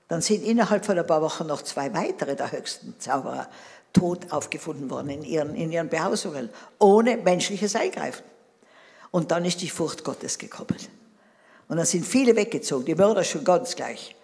[0.09, 3.49] Dann sind innerhalb von ein paar Wochen noch zwei weitere der höchsten Zauberer
[3.93, 6.49] tot aufgefunden worden in ihren, in ihren Behausungen,
[6.79, 8.25] ohne menschliches Eingreifen.
[9.11, 10.77] Und dann ist die Furcht Gottes gekommen.
[11.69, 14.17] Und dann sind viele weggezogen, die Mörder schon ganz gleich.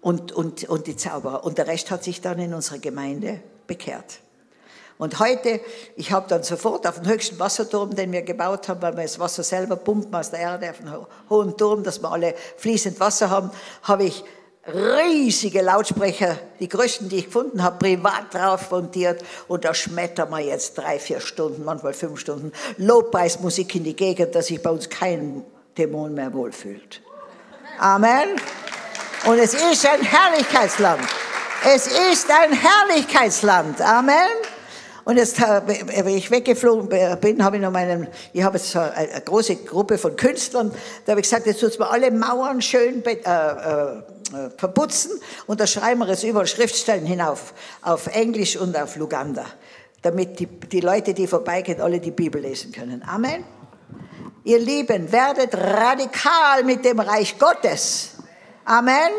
[0.00, 1.44] Und, und, und die Zauberer.
[1.44, 4.20] Und der Rest hat sich dann in unserer Gemeinde bekehrt.
[4.96, 5.60] Und heute,
[5.96, 9.18] ich habe dann sofort auf den höchsten Wasserturm, den wir gebaut haben, weil wir das
[9.18, 13.30] Wasser selber pumpen aus der Erde auf einen hohen Turm, dass wir alle fließend Wasser
[13.30, 13.50] haben,
[13.82, 14.24] habe ich
[14.66, 19.22] riesige Lautsprecher, die größten, die ich gefunden habe, privat drauf montiert.
[19.48, 24.34] Und da schmettern wir jetzt drei, vier Stunden, manchmal fünf Stunden Lobpreismusik in die Gegend,
[24.34, 25.44] dass sich bei uns kein
[25.76, 27.02] Dämon mehr wohlfühlt.
[27.78, 28.36] Amen.
[29.26, 31.02] Und es ist ein Herrlichkeitsland.
[31.66, 33.80] Es ist ein Herrlichkeitsland.
[33.80, 34.28] Amen.
[35.04, 36.88] Und jetzt, wenn ich weggeflogen
[37.20, 40.72] bin, habe ich noch meinen, ich habe jetzt eine große Gruppe von Künstlern,
[41.04, 45.12] da habe ich gesagt, jetzt tut mal alle Mauern schön äh, äh, äh, verputzen
[45.46, 47.52] und da schreiben wir jetzt überall Schriftstellen hinauf,
[47.82, 49.44] auf Englisch und auf Luganda,
[50.00, 53.02] damit die, die Leute, die vorbeigehen, alle die Bibel lesen können.
[53.06, 53.44] Amen.
[54.44, 58.12] Ihr Lieben, werdet radikal mit dem Reich Gottes.
[58.64, 59.10] Amen.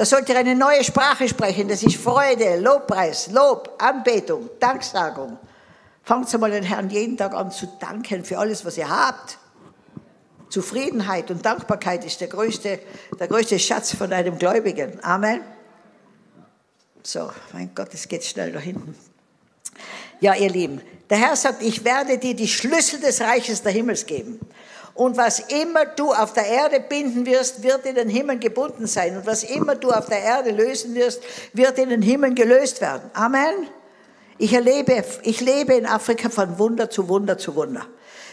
[0.00, 1.68] Da sollt ihr eine neue Sprache sprechen.
[1.68, 5.36] Das ist Freude, Lobpreis, Lob, Anbetung, Danksagung.
[6.04, 9.36] Fangt mal den Herrn jeden Tag an zu danken für alles, was ihr habt.
[10.48, 12.78] Zufriedenheit und Dankbarkeit ist der größte,
[13.18, 15.04] der größte Schatz von einem Gläubigen.
[15.04, 15.42] Amen.
[17.02, 18.94] So, mein Gott, es geht schnell da hinten.
[20.20, 20.80] Ja, ihr Lieben,
[21.10, 24.40] der Herr sagt, ich werde dir die Schlüssel des Reiches der Himmels geben.
[24.94, 29.16] Und was immer du auf der Erde binden wirst, wird in den Himmel gebunden sein.
[29.16, 31.22] Und was immer du auf der Erde lösen wirst,
[31.52, 33.10] wird in den Himmel gelöst werden.
[33.14, 33.68] Amen.
[34.38, 37.86] Ich erlebe, ich lebe in Afrika von Wunder zu Wunder zu Wunder.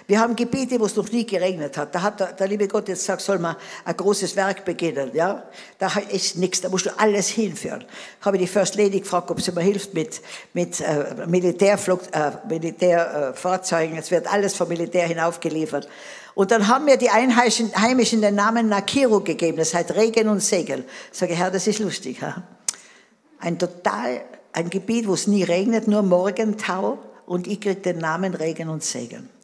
[0.10, 1.94] Wir haben Gebiete, wo es noch nie geregnet hat.
[1.94, 5.12] Da hat der, der liebe Gott jetzt gesagt, soll man ein großes Werk beginnen.
[5.14, 5.44] Ja?
[5.78, 7.84] Da ist nichts, da musst du alles hinführen.
[8.22, 10.22] Habe ich die First Lady gefragt, ob sie mir hilft mit,
[10.54, 13.98] mit äh, Militärflug, äh, Militärfahrzeugen.
[13.98, 15.90] Es wird alles vom Militär hinaufgeliefert.
[16.36, 20.40] Und dann haben mir die Einheimischen, Heimischen den Namen Nakiro gegeben, das heißt Regen und
[20.40, 20.86] Segen.
[21.12, 22.22] Ich sage, Herr, das ist lustig.
[22.22, 22.44] Ja?
[23.40, 24.22] Ein total,
[24.54, 28.86] ein Gebiet, wo es nie regnet, nur Morgentau und ich kriege den Namen Regen und
[28.86, 29.37] Segen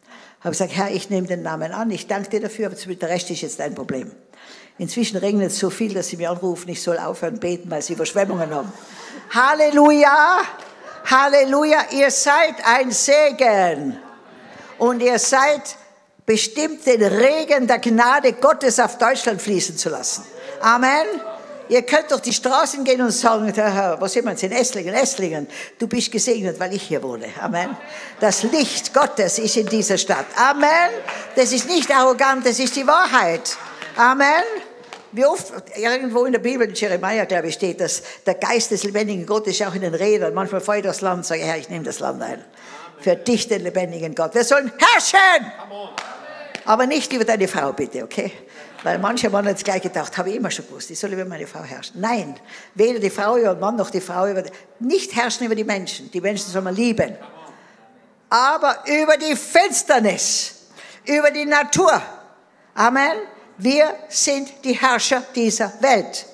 [0.44, 3.32] habe gesagt, Herr, ich nehme den Namen an, ich danke dir dafür, aber der Rest
[3.32, 4.12] ist jetzt dein Problem.
[4.78, 7.94] Inzwischen regnet es so viel, dass sie mir anrufen, ich soll aufhören beten, weil sie
[7.94, 8.74] Überschwemmungen haben.
[9.30, 10.42] Halleluja!
[11.06, 11.86] Halleluja!
[11.92, 13.98] Ihr seid ein Segen.
[14.80, 15.78] Und ihr seid
[16.26, 20.26] bestimmt, den Regen der Gnade Gottes auf Deutschland fließen zu lassen.
[20.62, 21.06] Amen.
[21.74, 24.94] Ihr könnt durch die Straßen gehen und sagen, Herr, was sind wir jetzt in Esslingen?
[24.94, 25.48] Esslingen,
[25.80, 27.26] du bist gesegnet, weil ich hier wohne.
[27.42, 27.76] Amen.
[28.20, 30.28] Das Licht Gottes ist in dieser Stadt.
[30.36, 30.92] Amen.
[31.36, 33.58] Das ist nicht arrogant, das ist die Wahrheit.
[33.96, 34.44] Amen.
[35.14, 38.84] Wie oft, irgendwo in der Bibel, in Jeremia, glaube ich, steht, dass der Geist des
[38.84, 40.32] lebendigen Gottes auch in den Rädern.
[40.36, 42.46] Manchmal fahre ich durchs Land, sage, Herr, ich nehme das Land ein.
[43.00, 44.36] Für dich, den lebendigen Gott.
[44.36, 45.52] Wir sollen herrschen!
[46.66, 48.32] Aber nicht über deine Frau, bitte, okay?
[48.84, 51.48] Weil manche haben jetzt gleich gedacht, habe ich immer schon gewusst, ich soll über meine
[51.48, 52.02] Frau herrschen.
[52.02, 52.36] Nein,
[52.76, 54.44] weder die Frau über den Mann noch die Frau über,
[54.80, 56.12] nicht herrschen über die Menschen.
[56.12, 57.16] Die Menschen soll man lieben.
[58.30, 60.66] Aber über die Finsternis,
[61.06, 62.02] über die Natur.
[62.76, 63.20] Amen.
[63.58, 66.26] Wir sind die Herrscher dieser Welt.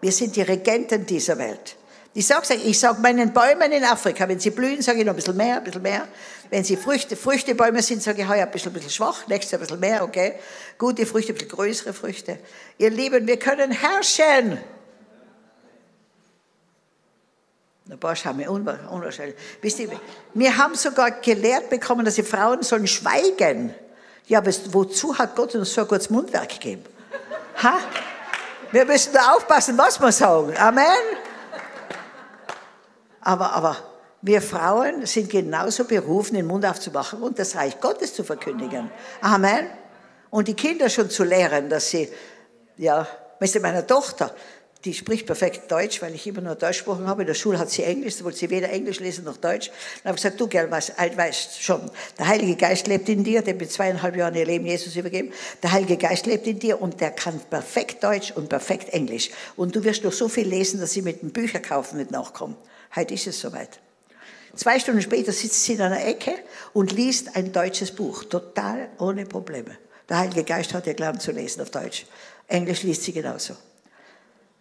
[0.00, 1.76] Wir sind die Regenten dieser Welt.
[2.12, 5.16] Ich sage ich sag meinen Bäumen in Afrika, wenn sie blühen, sage ich noch ein
[5.16, 6.08] bisschen mehr, ein bisschen mehr.
[6.50, 9.60] Wenn sie Früchte, Früchtebäume sind, sage ich heuer ein bisschen, ein bisschen schwach, nächstes Jahr
[9.60, 10.34] ein bisschen mehr, okay.
[10.76, 12.38] Gute Früchte, ein bisschen größere Früchte.
[12.78, 14.58] Ihr Lieben, wir können herrschen.
[17.88, 19.36] Ein paar schauen mir unwahrscheinlich.
[19.62, 19.90] Wisst ihr,
[20.34, 23.74] wir haben sogar gelehrt bekommen, dass die Frauen sollen schweigen.
[24.26, 26.84] Ja, aber wozu hat Gott uns so ein gutes Mundwerk gegeben?
[27.62, 27.78] Ha?
[28.72, 30.56] Wir müssen da aufpassen, was wir sagen.
[30.56, 30.86] Amen.
[33.20, 33.76] Aber, aber
[34.22, 38.90] wir Frauen sind genauso berufen, den Mund aufzumachen und das Reich Gottes zu verkündigen.
[39.20, 39.66] Amen.
[40.30, 42.08] Und die Kinder schon zu lehren, dass sie,
[42.76, 43.06] ja,
[43.40, 44.34] weißt meiner Tochter,
[44.84, 47.22] die spricht perfekt Deutsch, weil ich immer nur Deutsch gesprochen habe.
[47.22, 49.68] In der Schule hat sie Englisch, da wollte sie weder Englisch lesen noch Deutsch.
[49.68, 53.42] Dann habe ich gesagt, du, Gell, weißt, weißt schon, der Heilige Geist lebt in dir,
[53.42, 55.32] der mit zweieinhalb Jahren ihr Leben Jesus übergeben.
[55.62, 59.30] Der Heilige Geist lebt in dir und der kann perfekt Deutsch und perfekt Englisch.
[59.56, 62.56] Und du wirst noch so viel lesen, dass sie mit dem Bücherkaufen mit nachkommen.
[62.94, 63.80] Heute ist es soweit.
[64.56, 66.34] Zwei Stunden später sitzt sie in einer Ecke
[66.72, 69.76] und liest ein deutsches Buch, total ohne Probleme.
[70.08, 72.06] Der Heilige Geist hat ihr gelernt zu lesen auf Deutsch.
[72.48, 73.54] Englisch liest sie genauso.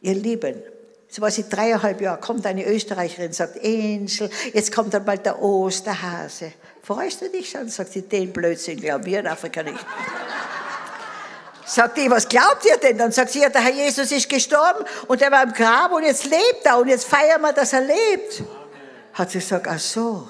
[0.01, 0.61] Ihr Lieben,
[1.09, 5.41] so war sie dreieinhalb Jahre, kommt eine Österreicherin, sagt, Angel, jetzt kommt dann bald der
[5.41, 6.53] Osterhase.
[6.83, 7.67] Freust du dich schon?
[7.67, 9.83] Sagt sie, den Blödsinn glauben wir in Afrika nicht.
[11.69, 12.97] Sagt die, was glaubt ihr denn?
[12.97, 16.01] Dann sagt sie, ja, der Herr Jesus ist gestorben und er war im Grab und
[16.01, 18.41] jetzt lebt er und jetzt feiern wir, dass er lebt.
[19.13, 20.27] Hat sie gesagt, ach so.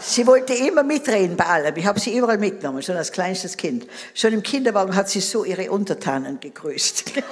[0.00, 1.74] Sie wollte immer mitreden bei allem.
[1.76, 3.86] Ich habe sie überall mitgenommen, schon als kleinstes Kind.
[4.12, 7.04] Schon im Kinderwagen hat sie so ihre Untertanen gegrüßt.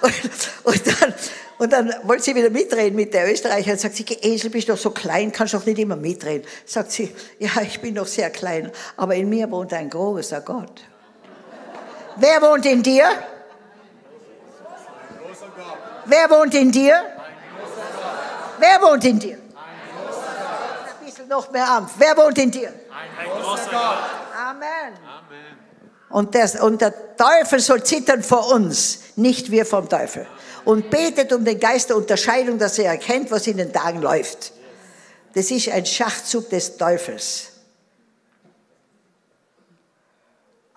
[0.00, 0.14] Und,
[0.62, 1.14] und, dann,
[1.58, 3.76] und dann wollte sie wieder mitreden mit der Österreicherin.
[3.76, 6.46] Sagt sie, Esel, bist doch so klein, kannst doch nicht immer mitreden.
[6.64, 10.82] Sagt sie, ja, ich bin noch sehr klein, aber in mir wohnt ein großer Gott.
[12.20, 13.10] Wer wohnt in dir?
[16.04, 17.02] Wer wohnt in dir?
[18.58, 19.36] Wer wohnt in dir?
[19.36, 21.92] Ein bisschen noch mehr Ampf.
[21.98, 22.68] Wer wohnt in dir?
[22.68, 23.98] Ein großer Gott.
[24.36, 24.94] Amen.
[26.10, 30.26] Und, das, und der Teufel soll zittern vor uns, nicht wir vom Teufel.
[30.64, 34.52] Und betet um den Geist der Unterscheidung, dass er erkennt, was in den Tagen läuft.
[35.34, 37.47] Das ist ein Schachzug des Teufels.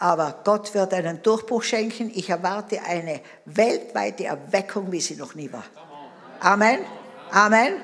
[0.01, 2.11] Aber Gott wird einen Durchbruch schenken.
[2.13, 5.63] Ich erwarte eine weltweite Erweckung, wie sie noch nie war.
[6.39, 6.79] Amen.
[7.31, 7.75] Amen.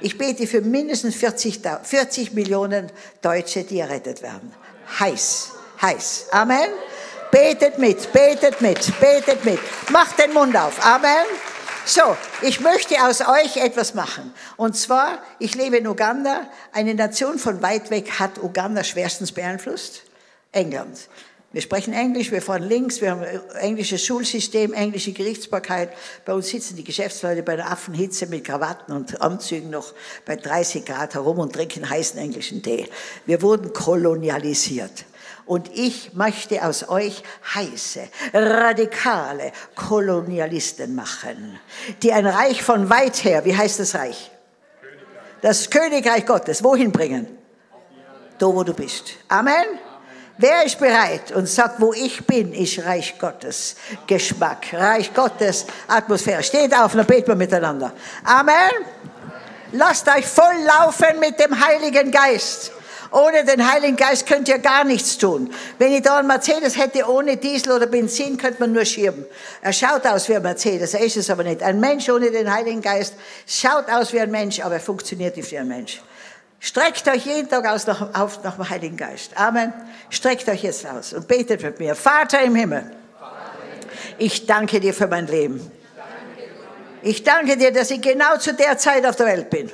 [0.00, 2.90] Ich bete für mindestens 40, 40 Millionen
[3.22, 4.52] Deutsche, die errettet werden.
[4.98, 5.52] Heiß
[5.82, 6.26] heiß.
[6.30, 6.70] Amen.
[7.30, 9.58] Betet mit, betet mit, betet mit.
[9.90, 10.84] Macht den Mund auf.
[10.84, 11.26] Amen.
[11.84, 14.32] So, ich möchte aus euch etwas machen.
[14.56, 16.46] Und zwar, ich lebe in Uganda.
[16.72, 20.02] Eine Nation von weit weg hat Uganda schwerstens beeinflusst.
[20.52, 21.08] England.
[21.52, 25.92] Wir sprechen Englisch, wir fahren links, wir haben ein englisches Schulsystem, englische Gerichtsbarkeit.
[26.24, 29.92] Bei uns sitzen die Geschäftsleute bei der Affenhitze mit Krawatten und Anzügen noch
[30.24, 32.88] bei 30 Grad herum und trinken heißen englischen Tee.
[33.26, 35.04] Wir wurden kolonialisiert.
[35.44, 37.22] Und ich möchte aus euch
[37.54, 41.58] heiße, radikale Kolonialisten machen,
[42.02, 44.30] die ein Reich von weit her, wie heißt das Reich?
[45.42, 47.26] Das Königreich Gottes, wohin bringen?
[48.38, 49.16] Da, wo du bist.
[49.28, 49.81] Amen.
[50.38, 53.76] Wer ist bereit und sagt, wo ich bin, ist Reich Gottes
[54.06, 56.42] Geschmack, Reich Gottes Atmosphäre.
[56.42, 57.92] Steht auf, dann beten wir miteinander.
[58.24, 58.70] Amen.
[59.72, 62.72] Lasst euch voll laufen mit dem Heiligen Geist.
[63.12, 65.52] Ohne den Heiligen Geist könnt ihr gar nichts tun.
[65.78, 69.26] Wenn ich da einen Mercedes hätte ohne Diesel oder Benzin, könnte man nur schieben.
[69.60, 71.62] Er schaut aus wie ein Mercedes, er ist es aber nicht.
[71.62, 73.14] Ein Mensch ohne den Heiligen Geist
[73.46, 76.00] schaut aus wie ein Mensch, aber er funktioniert nicht wie ein Mensch.
[76.64, 79.36] Streckt euch jeden Tag aus nach, auf nach dem Heiligen Geist.
[79.36, 79.72] Amen.
[80.10, 81.96] Streckt euch jetzt aus und betet mit mir.
[81.96, 82.88] Vater im Himmel,
[84.16, 85.72] ich danke dir für mein Leben.
[87.02, 89.72] Ich danke dir, dass ich genau zu der Zeit auf der Welt bin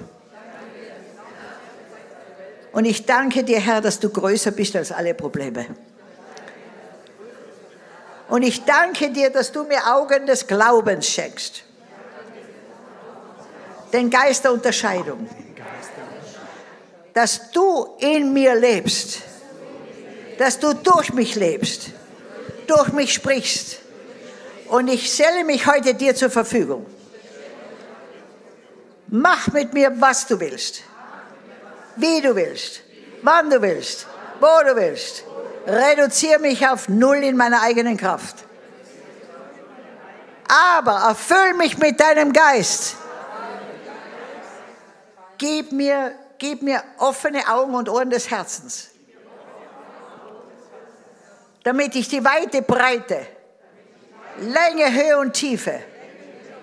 [2.72, 5.66] Und ich danke dir, Herr, dass du größer bist als alle Probleme.
[8.30, 11.64] Und ich danke dir, dass du mir Augen des Glaubens schenkst.
[13.92, 15.28] Den Geist der Unterscheidung.
[17.18, 19.22] Dass du in mir lebst.
[20.38, 21.90] Dass du durch mich lebst.
[22.68, 23.78] Durch mich sprichst.
[24.68, 26.86] Und ich stelle mich heute dir zur Verfügung.
[29.08, 30.82] Mach mit mir, was du willst.
[31.96, 32.82] Wie du willst.
[33.22, 34.06] Wann du willst.
[34.40, 35.24] Wo du willst
[35.68, 38.36] reduziere mich auf Null in meiner eigenen Kraft.
[40.72, 42.96] Aber erfüll mich mit deinem Geist.
[45.36, 48.90] Gib mir, gib mir offene Augen und Ohren des Herzens,
[51.64, 53.26] damit ich die weite Breite,
[54.40, 55.80] Länge, Höhe und Tiefe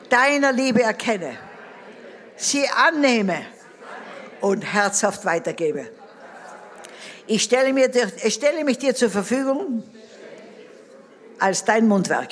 [0.09, 1.37] deiner Liebe erkenne,
[2.35, 3.45] sie annehme
[4.41, 5.89] und herzhaft weitergebe.
[7.27, 7.89] Ich stelle, mir,
[8.23, 9.83] ich stelle mich dir zur Verfügung
[11.39, 12.31] als dein Mundwerk.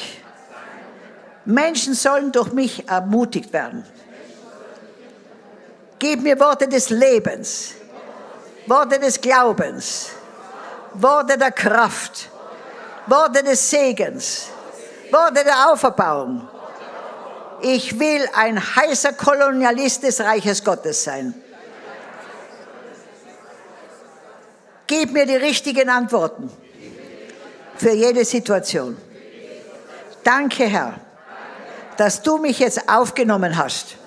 [1.45, 3.85] Menschen sollen durch mich ermutigt werden.
[6.03, 7.75] Gib mir Worte des Lebens,
[8.67, 10.09] Worte des Glaubens,
[10.95, 12.29] Worte der Kraft,
[13.07, 14.49] Worte des Segens,
[15.09, 16.45] Worte der Auferbauung.
[17.61, 21.33] Ich will ein heißer Kolonialist des Reiches Gottes sein.
[24.85, 26.51] Gib mir die richtigen Antworten
[27.77, 28.97] für jede Situation.
[30.21, 30.95] Danke, Herr,
[31.95, 34.02] dass du mich jetzt aufgenommen hast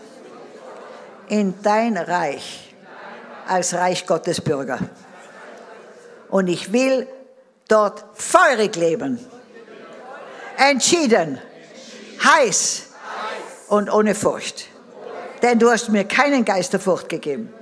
[1.28, 2.74] in dein Reich
[3.46, 4.78] als Reich Gottes Bürger.
[6.28, 7.06] Und ich will
[7.68, 9.18] dort feurig leben,
[10.56, 11.38] entschieden,
[12.24, 12.88] heiß
[13.68, 14.68] und ohne Furcht.
[15.42, 17.52] Denn du hast mir keinen Geist der Furcht gegeben,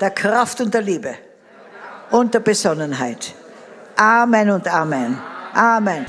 [0.00, 1.14] der Kraft und der Liebe
[2.10, 3.34] und der Besonnenheit.
[3.96, 5.18] Amen und Amen.
[5.54, 6.06] Amen.